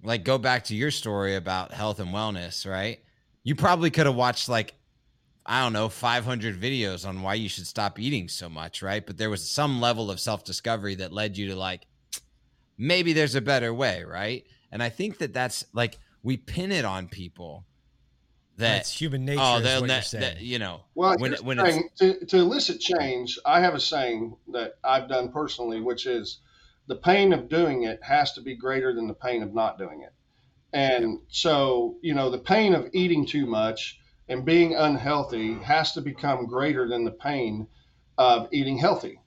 like 0.03 0.25
go 0.25 0.37
back 0.37 0.65
to 0.65 0.75
your 0.75 0.91
story 0.91 1.35
about 1.37 1.71
health 1.71 2.01
and 2.01 2.09
wellness, 2.09 2.69
right? 2.69 2.99
You 3.43 3.55
probably 3.55 3.91
could 3.91 4.05
have 4.05 4.15
watched 4.15 4.49
like 4.49 4.73
I 5.45 5.61
don't 5.61 5.73
know, 5.73 5.89
500 5.89 6.59
videos 6.59 7.07
on 7.07 7.21
why 7.21 7.33
you 7.33 7.49
should 7.49 7.67
stop 7.67 7.99
eating 7.99 8.29
so 8.29 8.47
much, 8.49 8.81
right? 8.81 9.05
But 9.05 9.17
there 9.17 9.29
was 9.29 9.49
some 9.49 9.81
level 9.81 10.09
of 10.09 10.19
self 10.19 10.43
discovery 10.43 10.95
that 10.95 11.11
led 11.11 11.37
you 11.37 11.49
to 11.49 11.55
like, 11.55 11.85
maybe 12.77 13.13
there's 13.13 13.35
a 13.35 13.41
better 13.41 13.73
way, 13.73 14.03
right? 14.03 14.45
And 14.71 14.81
I 14.81 14.89
think 14.89 15.17
that 15.17 15.33
that's 15.33 15.65
like, 15.73 15.99
we 16.23 16.37
pin 16.37 16.71
it 16.71 16.85
on 16.85 17.09
people 17.09 17.65
that, 18.57 18.75
That's 18.75 18.91
human 19.01 19.25
nature. 19.25 19.41
oh, 19.41 19.57
is 19.57 19.63
they'll 19.63 19.81
what 19.81 19.87
ne- 19.87 20.03
you're 20.11 20.21
that, 20.21 20.41
you 20.41 20.59
know, 20.59 20.81
Well, 20.95 21.15
when, 21.17 21.33
when 21.43 21.57
the 21.57 21.65
it's, 21.65 21.99
to, 21.99 22.25
to 22.25 22.37
elicit 22.37 22.79
change, 22.79 23.37
I 23.45 23.59
have 23.61 23.73
a 23.73 23.79
saying 23.79 24.37
that 24.51 24.75
I've 24.83 25.09
done 25.09 25.31
personally, 25.31 25.81
which 25.81 26.05
is 26.05 26.39
the 26.87 26.95
pain 26.95 27.33
of 27.33 27.49
doing 27.49 27.83
it 27.83 27.99
has 28.03 28.33
to 28.33 28.41
be 28.41 28.55
greater 28.55 28.93
than 28.93 29.07
the 29.07 29.13
pain 29.13 29.41
of 29.41 29.53
not 29.53 29.77
doing 29.77 30.01
it. 30.03 30.13
And 30.71 31.19
so, 31.29 31.97
you 32.01 32.13
know, 32.13 32.29
the 32.29 32.39
pain 32.39 32.73
of 32.73 32.89
eating 32.93 33.25
too 33.25 33.45
much 33.45 33.99
and 34.29 34.45
being 34.45 34.75
unhealthy 34.75 35.55
has 35.55 35.93
to 35.93 36.01
become 36.01 36.45
greater 36.45 36.87
than 36.87 37.03
the 37.03 37.11
pain 37.11 37.67
of 38.17 38.47
eating 38.51 38.77
healthy. 38.77 39.19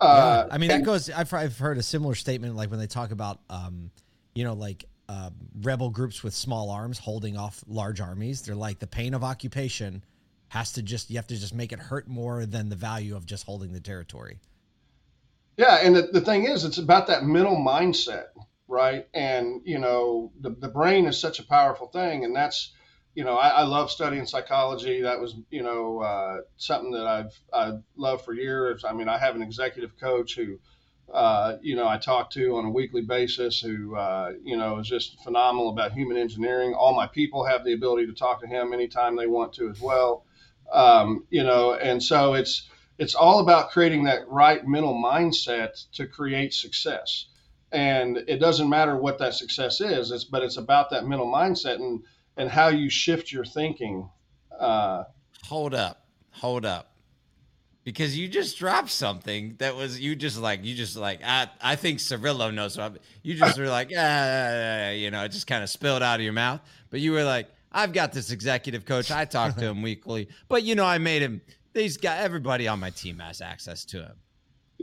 Uh, 0.00 0.44
yeah. 0.46 0.54
I 0.54 0.58
mean, 0.58 0.68
that 0.68 0.84
goes. 0.84 1.10
I've, 1.10 1.32
I've 1.34 1.58
heard 1.58 1.78
a 1.78 1.82
similar 1.82 2.14
statement, 2.14 2.54
like 2.54 2.70
when 2.70 2.78
they 2.78 2.86
talk 2.86 3.10
about, 3.10 3.40
um, 3.50 3.90
you 4.34 4.44
know, 4.44 4.54
like 4.54 4.84
um, 5.08 5.34
rebel 5.62 5.90
groups 5.90 6.22
with 6.22 6.34
small 6.34 6.70
arms 6.70 6.98
holding 6.98 7.36
off 7.36 7.64
large 7.66 8.00
armies. 8.00 8.42
They're 8.42 8.54
like 8.54 8.78
the 8.78 8.86
pain 8.86 9.14
of 9.14 9.24
occupation 9.24 10.04
has 10.48 10.72
to 10.72 10.82
just 10.82 11.10
you 11.10 11.16
have 11.16 11.26
to 11.26 11.36
just 11.36 11.54
make 11.54 11.72
it 11.72 11.78
hurt 11.78 12.08
more 12.08 12.46
than 12.46 12.68
the 12.68 12.76
value 12.76 13.16
of 13.16 13.26
just 13.26 13.44
holding 13.44 13.72
the 13.72 13.80
territory. 13.80 14.38
Yeah, 15.56 15.80
and 15.82 15.96
the, 15.96 16.02
the 16.12 16.20
thing 16.20 16.44
is, 16.44 16.64
it's 16.64 16.78
about 16.78 17.08
that 17.08 17.24
mental 17.24 17.56
mindset, 17.56 18.26
right? 18.68 19.08
And 19.12 19.60
you 19.64 19.78
know, 19.78 20.30
the 20.40 20.50
the 20.50 20.68
brain 20.68 21.06
is 21.06 21.18
such 21.18 21.40
a 21.40 21.44
powerful 21.44 21.88
thing, 21.88 22.24
and 22.24 22.36
that's, 22.36 22.72
you 23.14 23.24
know, 23.24 23.36
I, 23.36 23.48
I 23.48 23.62
love 23.62 23.90
studying 23.90 24.26
psychology. 24.26 25.02
That 25.02 25.20
was, 25.20 25.34
you 25.50 25.62
know, 25.62 26.00
uh, 26.00 26.38
something 26.56 26.92
that 26.92 27.06
I've 27.06 27.38
I've 27.52 27.82
loved 27.96 28.24
for 28.24 28.32
years. 28.32 28.84
I 28.84 28.92
mean, 28.92 29.08
I 29.08 29.18
have 29.18 29.34
an 29.34 29.42
executive 29.42 29.98
coach 29.98 30.36
who, 30.36 30.58
uh, 31.12 31.56
you 31.60 31.74
know, 31.74 31.88
I 31.88 31.98
talk 31.98 32.30
to 32.32 32.56
on 32.56 32.66
a 32.66 32.70
weekly 32.70 33.02
basis, 33.02 33.60
who, 33.60 33.96
uh, 33.96 34.32
you 34.42 34.56
know, 34.56 34.78
is 34.78 34.88
just 34.88 35.22
phenomenal 35.24 35.70
about 35.70 35.92
human 35.92 36.16
engineering. 36.16 36.74
All 36.74 36.94
my 36.94 37.06
people 37.06 37.44
have 37.44 37.64
the 37.64 37.72
ability 37.72 38.06
to 38.06 38.12
talk 38.12 38.40
to 38.42 38.46
him 38.46 38.72
anytime 38.72 39.16
they 39.16 39.26
want 39.26 39.52
to 39.54 39.68
as 39.68 39.80
well. 39.80 40.24
Um, 40.72 41.26
you 41.30 41.44
know, 41.44 41.74
and 41.74 42.02
so 42.02 42.34
it's 42.34 42.68
it's 42.98 43.14
all 43.14 43.40
about 43.40 43.70
creating 43.70 44.04
that 44.04 44.28
right 44.28 44.66
mental 44.66 44.94
mindset 44.94 45.70
to 45.92 46.06
create 46.06 46.52
success 46.52 47.26
and 47.70 48.18
it 48.28 48.38
doesn't 48.38 48.68
matter 48.68 48.96
what 48.96 49.18
that 49.18 49.34
success 49.34 49.80
is 49.80 50.10
it's 50.10 50.24
but 50.24 50.42
it's 50.42 50.56
about 50.56 50.90
that 50.90 51.06
mental 51.06 51.26
mindset 51.26 51.76
and 51.76 52.02
and 52.38 52.48
how 52.48 52.68
you 52.68 52.88
shift 52.88 53.30
your 53.30 53.44
thinking 53.44 54.08
uh, 54.58 55.04
hold 55.44 55.74
up, 55.74 56.06
hold 56.30 56.64
up. 56.64 56.94
Because 57.84 58.18
you 58.18 58.28
just 58.28 58.58
dropped 58.58 58.90
something 58.90 59.54
that 59.58 59.74
was 59.74 59.98
you 59.98 60.14
just 60.14 60.38
like 60.38 60.62
you 60.62 60.74
just 60.74 60.96
like 60.96 61.20
I 61.24 61.48
I 61.60 61.74
think 61.76 62.00
Cirillo 62.00 62.52
knows 62.52 62.76
what 62.76 62.84
I'm, 62.84 62.98
you 63.22 63.34
just 63.34 63.58
were 63.58 63.68
like 63.68 63.90
ah, 63.96 64.90
you 64.90 65.10
know 65.10 65.24
it 65.24 65.30
just 65.30 65.46
kind 65.46 65.62
of 65.62 65.70
spilled 65.70 66.02
out 66.02 66.16
of 66.16 66.24
your 66.24 66.34
mouth. 66.34 66.60
But 66.90 67.00
you 67.00 67.12
were 67.12 67.24
like 67.24 67.48
I've 67.72 67.94
got 67.94 68.12
this 68.12 68.30
executive 68.30 68.84
coach. 68.84 69.10
I 69.10 69.24
talk 69.24 69.56
to 69.56 69.64
him 69.64 69.80
weekly. 69.82 70.28
But 70.48 70.64
you 70.64 70.74
know 70.74 70.84
I 70.84 70.98
made 70.98 71.22
him 71.22 71.40
these 71.72 71.96
got 71.96 72.18
everybody 72.18 72.68
on 72.68 72.78
my 72.78 72.90
team 72.90 73.20
has 73.20 73.40
access 73.40 73.86
to 73.86 74.02
him 74.02 74.16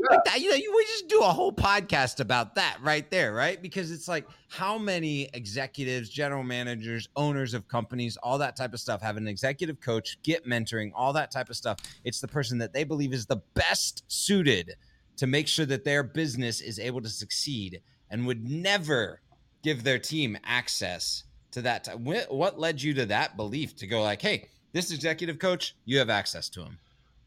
like 0.09 0.23
that, 0.25 0.41
you 0.41 0.49
know, 0.49 0.55
you, 0.55 0.73
we 0.75 0.83
just 0.83 1.07
do 1.07 1.21
a 1.21 1.31
whole 1.31 1.51
podcast 1.51 2.19
about 2.19 2.55
that 2.55 2.77
right 2.81 3.09
there, 3.09 3.33
right? 3.33 3.61
Because 3.61 3.91
it's 3.91 4.07
like 4.07 4.27
how 4.49 4.77
many 4.77 5.29
executives, 5.33 6.09
general 6.09 6.43
managers, 6.43 7.07
owners 7.15 7.53
of 7.53 7.67
companies, 7.67 8.17
all 8.17 8.37
that 8.37 8.55
type 8.55 8.73
of 8.73 8.79
stuff 8.79 9.01
have 9.01 9.17
an 9.17 9.27
executive 9.27 9.79
coach, 9.79 10.17
get 10.23 10.45
mentoring, 10.45 10.91
all 10.93 11.13
that 11.13 11.31
type 11.31 11.49
of 11.49 11.55
stuff. 11.55 11.77
It's 12.03 12.19
the 12.19 12.27
person 12.27 12.57
that 12.59 12.73
they 12.73 12.83
believe 12.83 13.13
is 13.13 13.25
the 13.25 13.41
best 13.53 14.03
suited 14.07 14.75
to 15.17 15.27
make 15.27 15.47
sure 15.47 15.65
that 15.65 15.85
their 15.85 16.03
business 16.03 16.61
is 16.61 16.77
able 16.79 17.01
to 17.01 17.09
succeed 17.09 17.81
and 18.09 18.27
would 18.27 18.49
never 18.49 19.21
give 19.63 19.83
their 19.83 19.99
team 19.99 20.37
access 20.43 21.23
to 21.51 21.61
that. 21.61 21.85
T- 21.85 21.91
what 21.91 22.59
led 22.59 22.81
you 22.81 22.93
to 22.95 23.05
that 23.07 23.37
belief 23.37 23.75
to 23.77 23.87
go 23.87 24.03
like, 24.03 24.21
hey, 24.21 24.49
this 24.73 24.91
executive 24.91 25.39
coach, 25.39 25.73
you 25.85 25.99
have 25.99 26.09
access 26.09 26.49
to 26.49 26.61
him? 26.61 26.77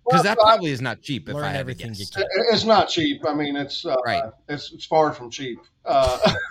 Because 0.08 0.22
that 0.24 0.36
Well, 0.38 0.46
probably 0.46 0.70
is 0.70 0.80
not 0.80 1.02
cheap. 1.02 1.28
If 1.28 1.34
Learn 1.34 1.44
I 1.44 1.48
had 1.48 1.52
to 1.54 1.58
everything 1.60 1.90
you 1.92 1.98
guess. 1.98 2.10
can. 2.10 2.24
it's 2.52 2.64
not 2.64 2.88
cheap 2.88 3.22
i 3.26 3.34
mean 3.34 3.56
it's 3.56 3.84
uh, 3.84 3.94
Right. 4.06 4.22
it's, 4.48 4.72
it's 4.72 4.84
far 4.86 5.12
from 5.12 5.30
cheap 5.30 5.58
uh, 5.84 6.18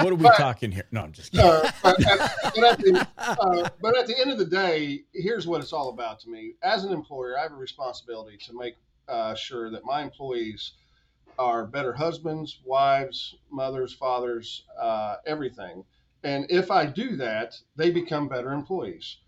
What 0.00 0.12
are 0.12 0.14
we 0.14 0.24
talking 0.36 0.72
here? 0.72 0.84
No, 0.90 1.02
I'm 1.02 1.12
just 1.12 1.32
kidding. 1.32 1.46
uh, 1.46 1.70
but, 1.82 2.06
at, 2.06 2.32
but, 2.54 2.64
at 2.64 2.78
the, 2.78 3.06
uh, 3.18 3.68
but 3.82 3.96
at 3.98 4.06
the 4.06 4.18
end 4.18 4.30
of 4.30 4.38
the 4.38 4.46
day, 4.46 5.02
here's 5.12 5.46
what 5.46 5.60
it's 5.60 5.72
all 5.74 5.90
about 5.90 6.18
to 6.20 6.30
me. 6.30 6.54
As 6.62 6.84
an 6.84 6.92
employer, 6.94 7.38
I 7.38 7.42
have 7.42 7.52
a 7.52 7.56
responsibility 7.56 8.38
to 8.46 8.56
make 8.58 8.76
uh, 9.08 9.34
sure 9.34 9.70
that 9.70 9.84
my 9.84 10.00
employees 10.02 10.72
are 11.38 11.66
better 11.66 11.92
husbands, 11.92 12.60
wives, 12.64 13.34
mothers, 13.50 13.92
fathers, 13.92 14.64
uh, 14.80 15.16
everything. 15.26 15.84
And 16.24 16.46
if 16.50 16.70
I 16.70 16.86
do 16.86 17.16
that, 17.16 17.54
they 17.76 17.90
become 17.90 18.28
better 18.28 18.52
employees. 18.52 19.18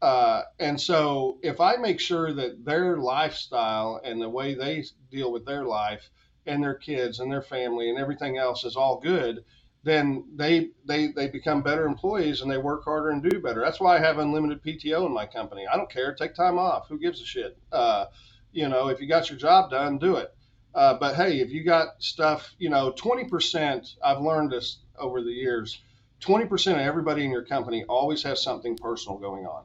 Uh, 0.00 0.42
and 0.60 0.80
so 0.80 1.38
if 1.42 1.60
I 1.60 1.76
make 1.76 2.00
sure 2.00 2.32
that 2.32 2.64
their 2.64 2.98
lifestyle 2.98 4.00
and 4.04 4.20
the 4.22 4.28
way 4.28 4.54
they 4.54 4.84
deal 5.10 5.32
with 5.32 5.44
their 5.44 5.64
life 5.64 6.08
and 6.46 6.62
their 6.62 6.74
kids 6.74 7.20
and 7.20 7.30
their 7.30 7.42
family 7.42 7.90
and 7.90 7.98
everything 7.98 8.38
else 8.38 8.64
is 8.64 8.76
all 8.76 9.00
good, 9.00 9.44
then 9.84 10.24
they 10.34 10.70
they 10.86 11.08
they 11.08 11.28
become 11.28 11.62
better 11.62 11.86
employees 11.86 12.40
and 12.40 12.50
they 12.50 12.58
work 12.58 12.84
harder 12.84 13.10
and 13.10 13.22
do 13.28 13.40
better. 13.40 13.60
That's 13.60 13.80
why 13.80 13.96
I 13.96 14.00
have 14.00 14.18
unlimited 14.18 14.62
PTO 14.62 15.06
in 15.06 15.12
my 15.14 15.26
company. 15.26 15.66
I 15.66 15.76
don't 15.76 15.90
care. 15.90 16.14
Take 16.14 16.34
time 16.34 16.58
off. 16.58 16.88
Who 16.88 16.98
gives 16.98 17.20
a 17.20 17.24
shit? 17.24 17.58
Uh, 17.72 18.06
you 18.52 18.68
know, 18.68 18.88
if 18.88 19.00
you 19.00 19.08
got 19.08 19.30
your 19.30 19.38
job 19.38 19.70
done, 19.70 19.98
do 19.98 20.16
it. 20.16 20.34
Uh, 20.74 20.94
but 20.98 21.16
hey, 21.16 21.40
if 21.40 21.50
you 21.50 21.64
got 21.64 21.88
stuff, 22.00 22.54
you 22.58 22.68
know, 22.70 22.92
20%, 22.92 23.94
I've 24.04 24.20
learned 24.20 24.52
this 24.52 24.78
over 24.98 25.22
the 25.22 25.32
years, 25.32 25.80
20% 26.20 26.72
of 26.72 26.78
everybody 26.78 27.24
in 27.24 27.30
your 27.30 27.44
company 27.44 27.84
always 27.88 28.22
has 28.22 28.42
something 28.42 28.76
personal 28.76 29.18
going 29.18 29.46
on. 29.46 29.64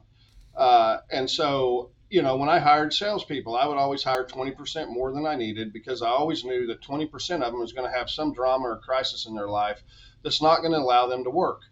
Uh, 0.56 0.98
and 1.10 1.28
so, 1.28 1.90
you 2.10 2.22
know, 2.22 2.36
when 2.36 2.48
I 2.48 2.58
hired 2.58 2.92
salespeople, 2.92 3.56
I 3.56 3.66
would 3.66 3.76
always 3.76 4.02
hire 4.02 4.24
20% 4.24 4.88
more 4.88 5.12
than 5.12 5.26
I 5.26 5.34
needed 5.34 5.72
because 5.72 6.02
I 6.02 6.08
always 6.08 6.44
knew 6.44 6.66
that 6.68 6.82
20% 6.82 7.10
of 7.42 7.52
them 7.52 7.60
was 7.60 7.72
going 7.72 7.90
to 7.90 7.96
have 7.96 8.08
some 8.08 8.32
drama 8.32 8.68
or 8.68 8.78
crisis 8.78 9.26
in 9.26 9.34
their 9.34 9.48
life 9.48 9.82
that's 10.22 10.40
not 10.40 10.60
going 10.60 10.72
to 10.72 10.78
allow 10.78 11.06
them 11.06 11.24
to 11.24 11.30
work. 11.30 11.62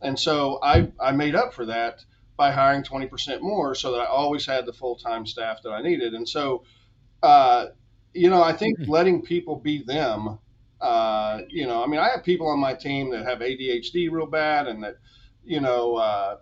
And 0.00 0.18
so 0.18 0.58
I, 0.62 0.90
I 1.00 1.12
made 1.12 1.34
up 1.34 1.54
for 1.54 1.66
that 1.66 2.04
by 2.36 2.50
hiring 2.50 2.82
20% 2.82 3.40
more 3.40 3.74
so 3.74 3.92
that 3.92 4.00
I 4.00 4.06
always 4.06 4.46
had 4.46 4.66
the 4.66 4.72
full 4.72 4.96
time 4.96 5.26
staff 5.26 5.62
that 5.62 5.70
I 5.70 5.82
needed. 5.82 6.14
And 6.14 6.28
so, 6.28 6.64
uh, 7.22 7.66
you 8.12 8.28
know, 8.28 8.42
I 8.42 8.52
think 8.52 8.78
letting 8.88 9.22
people 9.22 9.56
be 9.56 9.82
them, 9.82 10.38
uh, 10.80 11.42
you 11.48 11.66
know, 11.66 11.82
I 11.82 11.86
mean, 11.86 12.00
I 12.00 12.10
have 12.10 12.24
people 12.24 12.48
on 12.48 12.58
my 12.58 12.74
team 12.74 13.10
that 13.10 13.24
have 13.24 13.38
ADHD 13.38 14.10
real 14.10 14.26
bad 14.26 14.66
and 14.66 14.82
that, 14.82 14.96
you 15.44 15.60
know, 15.60 15.96
uh, 15.96 16.36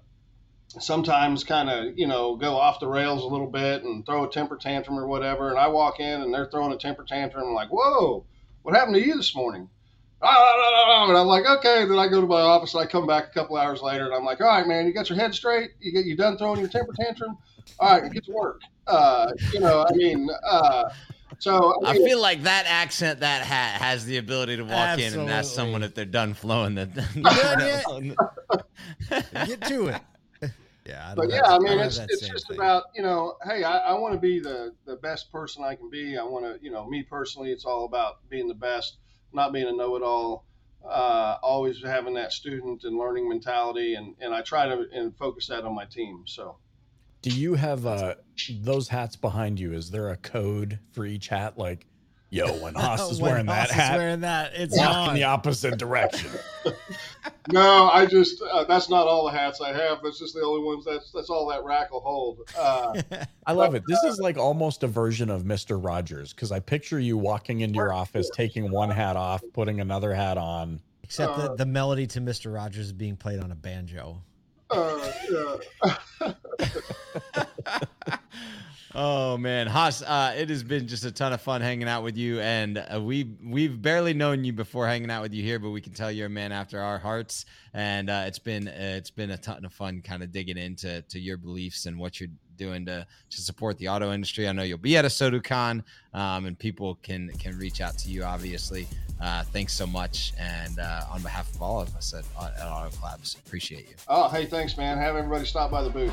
sometimes 0.79 1.43
kind 1.45 1.69
of, 1.69 1.99
you 1.99 2.07
know, 2.07 2.37
go 2.37 2.57
off 2.57 2.81
the 2.81 2.87
rails 2.87 3.23
a 3.25 3.27
little 3.27 3.47
bit 3.47 3.83
and 3.83 4.07
throw 4.07 4.25
a 4.25 4.31
temper 4.31 4.57
tantrum 4.57 4.99
or 4.99 5.07
whatever. 5.07 5.51
And 5.51 5.59
I 5.59 5.69
walk 5.69 5.99
in 6.01 6.21
and 6.23 6.33
they're 6.33 6.47
throwing 6.51 6.73
a 6.73 6.77
temper 6.77 7.05
tantrum. 7.05 7.49
I'm 7.49 7.55
like, 7.55 7.71
whoa, 7.71 8.25
what 8.63 8.75
happened 8.75 8.95
to 8.97 9.05
you 9.07 9.17
this 9.17 9.35
morning? 9.35 9.69
"Ah, 10.23 11.07
And 11.09 11.17
I'm 11.17 11.27
like, 11.27 11.47
okay. 11.47 11.87
Then 11.87 11.99
I 11.99 12.07
go 12.09 12.21
to 12.21 12.27
my 12.27 12.41
office. 12.41 12.75
And 12.75 12.83
I 12.83 12.87
come 12.87 13.07
back 13.07 13.25
a 13.31 13.31
couple 13.31 13.57
hours 13.57 13.81
later, 13.83 14.05
and 14.05 14.15
I'm 14.15 14.25
like, 14.25 14.41
all 14.41 14.47
right, 14.47 14.67
man, 14.67 14.87
you 14.87 14.93
got 14.93 15.09
your 15.09 15.19
head 15.19 15.35
straight. 15.35 15.71
You 15.81 15.93
get 15.93 16.05
you 16.05 16.15
done 16.17 16.37
throwing 16.37 16.61
your 16.61 16.69
temper 16.69 16.93
tantrum. 16.93 17.39
All 17.79 17.99
right, 18.01 18.13
get 18.13 18.25
to 18.27 18.33
work. 18.33 18.61
Uh, 18.87 19.33
you 19.53 19.61
know, 19.61 19.87
I 19.89 19.93
mean, 19.95 20.29
uh, 20.47 20.91
so 21.39 21.75
I 21.85 21.93
I 21.93 21.95
feel 21.95 22.21
like 22.21 22.43
that 22.43 22.67
accent, 22.67 23.21
that 23.21 23.47
hat, 23.47 23.81
has 23.81 24.05
the 24.05 24.19
ability 24.19 24.59
to 24.59 24.65
walk 24.65 24.99
in 24.99 25.19
and 25.19 25.31
ask 25.31 25.55
someone 25.55 25.83
if 25.83 25.95
they're 25.95 26.05
done 26.05 26.35
flowing. 26.35 26.75
That 26.75 26.95
done 27.23 28.17
Get 29.47 29.63
to 29.63 29.87
it. 29.87 30.01
Yeah, 30.91 31.11
I 31.11 31.15
but 31.15 31.31
yeah, 31.31 31.43
I 31.45 31.59
mean, 31.59 31.79
don't 31.79 31.87
it's 31.87 31.99
it's 31.99 32.29
just 32.29 32.49
thing. 32.49 32.57
about 32.57 32.85
you 32.95 33.03
know, 33.03 33.37
hey, 33.45 33.63
I, 33.63 33.79
I 33.79 33.95
want 33.95 34.15
to 34.15 34.21
be 34.21 34.41
the 34.41 34.75
the 34.87 34.97
best 34.97 35.31
person 35.31 35.63
I 35.63 35.77
can 35.77 35.89
be. 35.89 36.19
I 36.19 36.25
want 36.25 36.45
to, 36.45 36.65
you 36.65 36.73
know, 36.73 36.89
me 36.89 37.05
personally, 37.05 37.53
it's 37.53 37.65
all 37.65 37.85
about 37.85 38.29
being 38.29 38.49
the 38.49 38.55
best, 38.55 38.97
not 39.33 39.53
being 39.53 39.69
a 39.69 39.73
know-it-all. 39.73 40.45
Uh, 40.85 41.37
always 41.43 41.83
having 41.85 42.15
that 42.15 42.33
student 42.33 42.83
and 42.85 42.97
learning 42.97 43.29
mentality, 43.29 43.95
and 43.95 44.17
and 44.21 44.35
I 44.35 44.43
try 44.43 44.67
to 44.67 44.87
and 44.93 45.17
focus 45.17 45.47
that 45.49 45.65
on 45.65 45.75
my 45.75 45.85
team. 45.85 46.25
So. 46.27 46.57
Do 47.23 47.31
you 47.31 47.55
have 47.55 47.85
uh, 47.85 48.15
those 48.63 48.89
hats 48.89 49.15
behind 49.15 49.61
you? 49.61 49.75
Is 49.75 49.91
there 49.91 50.09
a 50.09 50.17
code 50.17 50.79
for 50.93 51.05
each 51.05 51.29
hat? 51.29 51.59
Like, 51.59 51.87
yo, 52.31 52.53
when 52.63 52.75
Hoss 52.77 53.11
is 53.11 53.21
When 53.21 53.31
wearing 53.33 53.47
that 53.47 53.69
Hoss 53.69 53.71
is 53.71 53.75
hat, 53.77 53.99
wearing 53.99 54.21
that, 54.21 54.53
it's 54.55 54.77
walk 54.77 54.97
on. 54.97 55.09
in 55.11 55.15
the 55.15 55.25
opposite 55.25 55.79
direction. 55.79 56.31
No, 57.51 57.91
I 57.91 58.07
just 58.07 58.41
uh, 58.43 58.65
that's 58.65 58.89
not 58.89 59.07
all 59.07 59.25
the 59.25 59.33
hats 59.37 59.61
I 59.61 59.73
have. 59.73 60.03
That's 60.03 60.19
just 60.19 60.35
the 60.35 60.43
only 60.43 60.63
ones. 60.63 60.85
That's 60.85 61.11
that's 61.11 61.31
all 61.31 61.49
that 61.49 61.65
rack 61.65 61.91
will 61.91 62.01
hold. 62.01 62.49
Uh, 62.57 63.01
I 63.47 63.53
love 63.53 63.75
it. 63.75 63.83
This 63.89 64.03
is 64.05 64.19
like 64.19 64.37
almost 64.37 64.83
a 64.85 64.87
version 64.87 65.31
of 65.31 65.45
Mister 65.45 65.79
Rogers 65.79 66.33
because 66.33 66.53
I 66.53 66.61
picture 66.61 67.01
you 67.01 67.17
walking 67.19 67.61
into 67.61 67.77
your 67.77 67.93
office, 67.93 68.31
taking 68.35 68.71
one 68.71 68.91
hat 68.91 69.17
off, 69.17 69.43
putting 69.53 69.81
another 69.81 70.15
hat 70.15 70.39
on. 70.39 70.81
Except 71.03 71.33
Uh, 71.33 71.49
that 71.49 71.57
the 71.57 71.67
melody 71.67 72.07
to 72.09 72.21
Mr. 72.21 72.55
Rogers 72.55 72.87
is 72.87 72.93
being 72.93 73.17
played 73.17 73.41
on 73.41 73.51
a 73.51 73.57
banjo. 73.57 74.23
uh, 74.71 75.13
yeah. 76.23 76.35
Oh 78.93 79.37
man, 79.37 79.69
Hoss, 79.69 80.03
uh, 80.03 80.35
it 80.37 80.49
has 80.49 80.65
been 80.65 80.89
just 80.89 81.05
a 81.05 81.13
ton 81.13 81.33
of 81.33 81.41
fun 81.41 81.61
hanging 81.61 81.87
out 81.87 82.03
with 82.03 82.17
you, 82.17 82.41
and 82.41 82.77
uh, 82.77 83.01
we 83.01 83.37
we've 83.45 83.81
barely 83.81 84.15
known 84.15 84.43
you 84.43 84.53
before 84.53 84.89
hanging 84.89 85.13
out 85.13 85.23
with 85.23 85.33
you 85.33 85.45
here, 85.45 85.61
but 85.61 85.71
we 85.71 85.81
can 85.81 85.93
tell 85.93 86.11
you're 86.11 86.27
a 86.27 86.31
man 86.31 86.51
after 86.51 86.81
our 86.81 86.99
hearts, 86.99 87.45
and 87.73 88.11
uh, 88.11 88.25
it's 88.27 88.41
been 88.41 88.67
uh, 88.67 88.73
it's 88.97 89.11
been 89.11 89.31
a 89.31 89.37
ton 89.37 89.65
of 89.65 89.73
fun, 89.73 90.03
kind 90.03 90.25
of 90.25 90.33
digging 90.33 90.59
into 90.59 91.03
to 91.03 91.21
your 91.21 91.37
beliefs 91.37 91.87
and 91.87 91.97
what 92.01 92.19
you're 92.19 92.31
doing 92.57 92.85
to 92.87 93.07
to 93.31 93.41
support 93.41 93.79
the 93.79 93.89
auto 93.89 94.13
industry. 94.13 94.49
I 94.49 94.53
know 94.53 94.65
you'll 94.65 94.79
be 94.79 94.97
at 94.97 95.05
ASOTU 95.05 95.45
CON, 95.45 95.85
um, 96.13 96.47
and 96.47 96.59
people 96.59 96.97
can 96.97 97.31
can 97.39 97.57
reach 97.57 97.81
out 97.81 97.97
to 97.99 98.11
you. 98.11 98.25
Obviously, 98.25 98.89
uh, 99.23 99.45
thanks 99.45 99.73
so 99.73 99.87
much, 99.87 100.33
and 100.37 100.81
uh, 100.81 101.05
on 101.13 101.23
behalf 101.23 101.49
of 101.55 101.63
all 101.63 101.81
of 101.81 101.95
us 101.95 102.13
at, 102.13 102.25
at 102.59 102.67
Auto 102.67 102.91
Collabs, 102.97 103.39
appreciate 103.47 103.89
you. 103.89 103.95
Oh, 104.09 104.29
hey, 104.29 104.47
thanks, 104.47 104.77
man. 104.77 104.99
Have 104.99 105.15
everybody 105.15 105.45
stop 105.45 105.71
by 105.71 105.85
the 105.85 105.91
booth. 105.91 106.13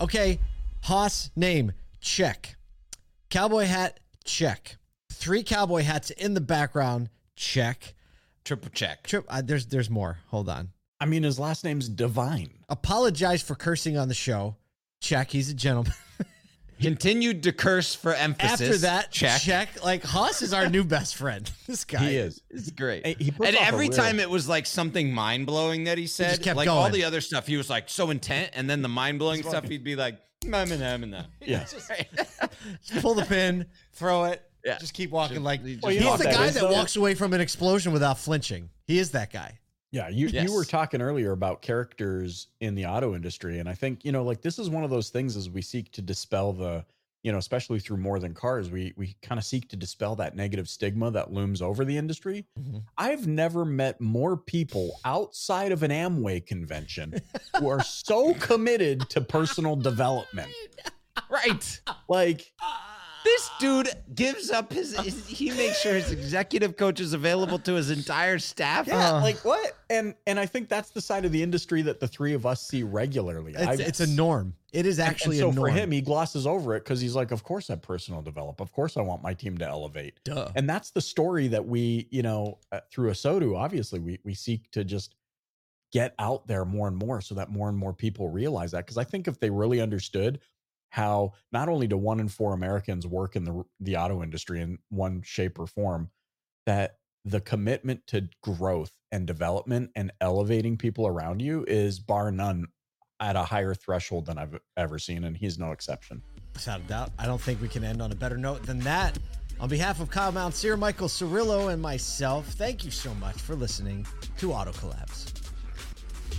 Okay, 0.00 0.38
Hoss 0.82 1.30
name 1.36 1.72
check. 2.00 2.56
Cowboy 3.28 3.66
hat 3.66 4.00
check. 4.24 4.76
Three 5.12 5.42
cowboy 5.42 5.82
hats 5.82 6.10
in 6.10 6.32
the 6.32 6.40
background 6.40 7.10
check. 7.36 7.94
Triple 8.44 8.70
check. 8.72 9.06
Trip. 9.06 9.26
Uh, 9.28 9.42
there's 9.44 9.66
there's 9.66 9.90
more. 9.90 10.18
Hold 10.28 10.48
on. 10.48 10.70
I 11.00 11.06
mean, 11.06 11.22
his 11.22 11.38
last 11.38 11.64
name's 11.64 11.88
Devine. 11.88 12.50
Apologize 12.68 13.42
for 13.42 13.54
cursing 13.54 13.98
on 13.98 14.08
the 14.08 14.14
show. 14.14 14.56
Check. 15.00 15.30
He's 15.30 15.50
a 15.50 15.54
gentleman. 15.54 15.92
Continued 16.80 17.42
to 17.44 17.52
curse 17.52 17.94
for 17.94 18.14
emphasis. 18.14 18.60
After 18.60 18.78
that, 18.78 19.10
check. 19.10 19.40
check. 19.40 19.84
Like 19.84 20.02
Hoss 20.02 20.42
is 20.42 20.52
our 20.52 20.68
new 20.68 20.84
best 20.84 21.16
friend. 21.16 21.50
This 21.66 21.84
guy 21.84 21.98
He 22.10 22.16
is. 22.16 22.40
It's 22.50 22.70
great. 22.70 23.06
Hey, 23.06 23.16
he 23.18 23.32
and 23.44 23.54
every 23.56 23.88
real- 23.88 23.96
time 23.96 24.18
it 24.18 24.28
was 24.28 24.48
like 24.48 24.66
something 24.66 25.12
mind 25.12 25.46
blowing 25.46 25.84
that 25.84 25.98
he 25.98 26.06
said, 26.08 26.30
just 26.30 26.42
kept 26.42 26.56
like 26.56 26.68
all 26.68 26.90
the 26.90 27.04
other 27.04 27.20
stuff, 27.20 27.46
he 27.46 27.56
was 27.56 27.70
like 27.70 27.88
so 27.88 28.10
intent, 28.10 28.50
and 28.54 28.68
then 28.68 28.82
the 28.82 28.88
mind 28.88 29.18
blowing 29.20 29.42
stuff, 29.42 29.68
he'd 29.68 29.84
be 29.84 29.94
like, 29.94 30.18
"Nah, 30.44 30.64
nah, 30.64 30.76
nah, 30.76 30.96
nah." 30.96 31.22
Yeah. 31.40 31.64
Just 32.84 33.02
pull 33.02 33.14
the 33.14 33.24
pin, 33.24 33.66
throw 33.92 34.24
it. 34.24 34.42
Yeah. 34.64 34.78
Just 34.78 34.94
keep 34.94 35.10
walking. 35.10 35.36
Just- 35.36 35.44
like 35.44 35.62
just 35.62 35.86
he's 35.86 36.00
know 36.00 36.04
the 36.04 36.10
what 36.10 36.18
that 36.24 36.34
guy 36.34 36.50
that 36.50 36.70
walks 36.70 36.96
away 36.96 37.14
from 37.14 37.32
an 37.32 37.40
explosion 37.40 37.92
without 37.92 38.18
flinching. 38.18 38.70
He 38.84 38.98
is 38.98 39.12
that 39.12 39.32
guy. 39.32 39.59
Yeah, 39.92 40.08
you 40.08 40.28
Yes. 40.28 40.48
you 40.48 40.54
were 40.54 40.64
talking 40.64 41.02
earlier 41.02 41.32
about 41.32 41.62
characters 41.62 42.48
in 42.60 42.74
the 42.74 42.86
auto 42.86 43.14
industry, 43.14 43.58
and 43.58 43.68
I 43.68 43.74
think 43.74 44.04
you 44.04 44.12
know, 44.12 44.22
like 44.22 44.40
this 44.42 44.58
is 44.58 44.70
one 44.70 44.84
of 44.84 44.90
those 44.90 45.10
things 45.10 45.36
as 45.36 45.50
we 45.50 45.62
seek 45.62 45.90
to 45.92 46.02
dispel 46.02 46.52
the, 46.52 46.84
you 47.24 47.32
know, 47.32 47.38
especially 47.38 47.80
through 47.80 47.96
more 47.96 48.18
than 48.20 48.32
cars, 48.32 48.70
we 48.70 48.92
we 48.96 49.16
kind 49.20 49.38
of 49.38 49.44
seek 49.44 49.68
to 49.70 49.76
dispel 49.76 50.14
that 50.16 50.36
negative 50.36 50.68
stigma 50.68 51.10
that 51.10 51.32
looms 51.32 51.60
over 51.60 51.84
the 51.84 51.96
industry. 51.96 52.46
Mhm. 52.58 52.82
I've 52.98 53.26
never 53.26 53.64
met 53.64 54.00
more 54.00 54.36
people 54.36 55.00
outside 55.04 55.72
of 55.72 55.82
an 55.82 55.90
Amway 55.90 56.46
convention 56.46 57.14
who 57.58 57.68
are 57.68 57.82
so 57.82 58.34
committed 58.40 59.08
to 59.10 59.20
personal 59.20 59.74
development. 59.76 60.50
right. 61.28 61.80
Like, 62.08 62.52
This 63.24 63.50
dude 63.58 63.90
gives 64.14 64.50
up 64.50 64.72
his, 64.72 64.98
his. 65.00 65.26
He 65.26 65.50
makes 65.50 65.80
sure 65.80 65.94
his 65.94 66.10
executive 66.10 66.76
coach 66.76 67.00
is 67.00 67.12
available 67.12 67.58
to 67.60 67.74
his 67.74 67.90
entire 67.90 68.38
staff. 68.38 68.86
yeah, 68.86 69.14
Uh. 69.14 69.20
like 69.20 69.44
what? 69.44 69.76
And 69.90 70.14
and 70.26 70.38
I 70.40 70.46
think 70.46 70.68
that's 70.68 70.90
the 70.90 71.00
side 71.00 71.24
of 71.24 71.32
the 71.32 71.42
industry 71.42 71.82
that 71.82 72.00
the 72.00 72.08
three 72.08 72.32
of 72.34 72.46
us 72.46 72.66
see 72.66 72.82
regularly. 72.82 73.52
It's, 73.52 73.62
I've- 73.66 73.82
it's 73.82 74.00
a 74.00 74.06
norm. 74.06 74.54
It 74.72 74.86
is 74.86 75.00
actually 75.00 75.40
and 75.40 75.46
so 75.46 75.50
a 75.50 75.52
norm. 75.54 75.68
for 75.68 75.74
him, 75.76 75.90
he 75.90 76.00
glosses 76.00 76.46
over 76.46 76.76
it 76.76 76.84
because 76.84 77.00
he's 77.00 77.16
like, 77.16 77.32
"Of 77.32 77.42
course, 77.42 77.70
I 77.70 77.74
personal 77.74 78.22
develop. 78.22 78.60
Of 78.60 78.70
course, 78.72 78.96
I 78.96 79.00
want 79.02 79.20
my 79.22 79.34
team 79.34 79.58
to 79.58 79.66
elevate." 79.66 80.14
Duh. 80.24 80.48
And 80.54 80.68
that's 80.70 80.90
the 80.92 81.00
story 81.00 81.48
that 81.48 81.66
we, 81.66 82.06
you 82.10 82.22
know, 82.22 82.58
uh, 82.70 82.80
through 82.90 83.10
ASOTU, 83.10 83.56
obviously, 83.56 83.98
we 83.98 84.18
we 84.24 84.32
seek 84.32 84.70
to 84.70 84.84
just 84.84 85.16
get 85.92 86.14
out 86.20 86.46
there 86.46 86.64
more 86.64 86.86
and 86.86 86.96
more, 86.96 87.20
so 87.20 87.34
that 87.34 87.50
more 87.50 87.68
and 87.68 87.76
more 87.76 87.92
people 87.92 88.28
realize 88.28 88.70
that. 88.70 88.86
Because 88.86 88.96
I 88.96 89.02
think 89.02 89.26
if 89.26 89.40
they 89.40 89.50
really 89.50 89.80
understood 89.80 90.38
how 90.90 91.32
not 91.52 91.68
only 91.68 91.86
do 91.86 91.96
one 91.96 92.20
in 92.20 92.28
four 92.28 92.52
Americans 92.52 93.06
work 93.06 93.36
in 93.36 93.44
the 93.44 93.64
the 93.80 93.96
auto 93.96 94.22
industry 94.22 94.60
in 94.60 94.78
one 94.90 95.22
shape 95.22 95.58
or 95.58 95.66
form, 95.66 96.10
that 96.66 96.98
the 97.24 97.40
commitment 97.40 98.06
to 98.08 98.28
growth 98.42 98.92
and 99.12 99.26
development 99.26 99.90
and 99.94 100.12
elevating 100.20 100.76
people 100.76 101.06
around 101.06 101.40
you 101.40 101.64
is 101.68 101.98
bar 101.98 102.30
none 102.30 102.66
at 103.20 103.36
a 103.36 103.42
higher 103.42 103.74
threshold 103.74 104.26
than 104.26 104.38
I've 104.38 104.58
ever 104.76 104.98
seen, 104.98 105.24
and 105.24 105.36
he's 105.36 105.58
no 105.58 105.72
exception. 105.72 106.22
Without 106.54 106.80
a 106.80 106.84
doubt. 106.84 107.10
I 107.18 107.26
don't 107.26 107.40
think 107.40 107.60
we 107.60 107.68
can 107.68 107.84
end 107.84 108.00
on 108.00 108.12
a 108.12 108.14
better 108.14 108.38
note 108.38 108.62
than 108.62 108.78
that. 108.80 109.18
On 109.60 109.68
behalf 109.68 110.00
of 110.00 110.10
Kyle 110.10 110.32
Mountsier, 110.32 110.78
Michael 110.78 111.08
Cirillo, 111.08 111.70
and 111.70 111.82
myself, 111.82 112.46
thank 112.46 112.82
you 112.84 112.90
so 112.90 113.12
much 113.14 113.36
for 113.36 113.54
listening 113.54 114.06
to 114.38 114.52
Auto 114.52 114.72
Collabs. 114.72 115.39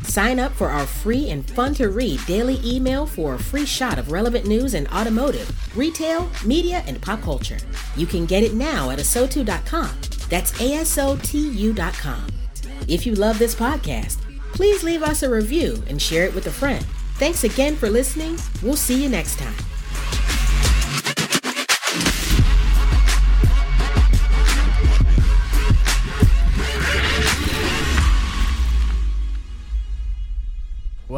Sign 0.04 0.40
up 0.40 0.52
for 0.54 0.70
our 0.70 0.86
free 0.86 1.30
and 1.30 1.50
fun 1.50 1.74
to 1.76 1.90
read 1.90 2.26
daily 2.26 2.60
email 2.64 3.06
for 3.06 3.36
a 3.36 3.40
free 3.40 3.66
shot 3.66 3.98
of 3.98 4.12
relevant 4.12 4.46
news 4.46 4.74
in 4.74 4.88
automotive, 4.88 5.50
retail, 5.78 6.30
media, 6.46 6.84
and 6.88 7.02
pop 7.02 7.22
culture. 7.22 7.60
You 7.96 8.06
can 8.06 8.26
get 8.26 8.44
it 8.44 8.54
now 8.54 8.90
at 8.90 9.00
asotu.com. 9.00 9.92
That's 10.30 10.60
A 10.62 10.74
S 10.74 10.98
O 10.98 11.18
T 11.22 11.50
U.com. 11.50 12.28
If 12.88 13.06
you 13.06 13.16
love 13.16 13.40
this 13.40 13.56
podcast, 13.56 14.18
please 14.54 14.84
leave 14.84 15.04
us 15.04 15.24
a 15.24 15.30
review 15.30 15.84
and 15.88 16.02
share 16.02 16.26
it 16.26 16.36
with 16.36 16.48
a 16.48 16.52
friend. 16.52 16.86
Thanks 17.16 17.44
again 17.44 17.76
for 17.76 17.90
listening. 17.90 18.38
We'll 18.64 18.76
see 18.76 19.02
you 19.02 19.10
next 19.10 19.38
time. 19.38 19.54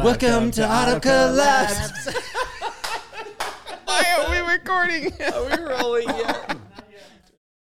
Welcome 0.04 0.50
to 0.50 0.70
Auto 0.70 1.00
Collabs. 1.00 2.14
Why 3.86 4.04
are 4.18 4.30
we 4.30 4.52
recording? 4.52 5.10
Are 5.22 5.44
we 5.46 5.64
rolling 5.64 6.08
yet? 6.08 6.58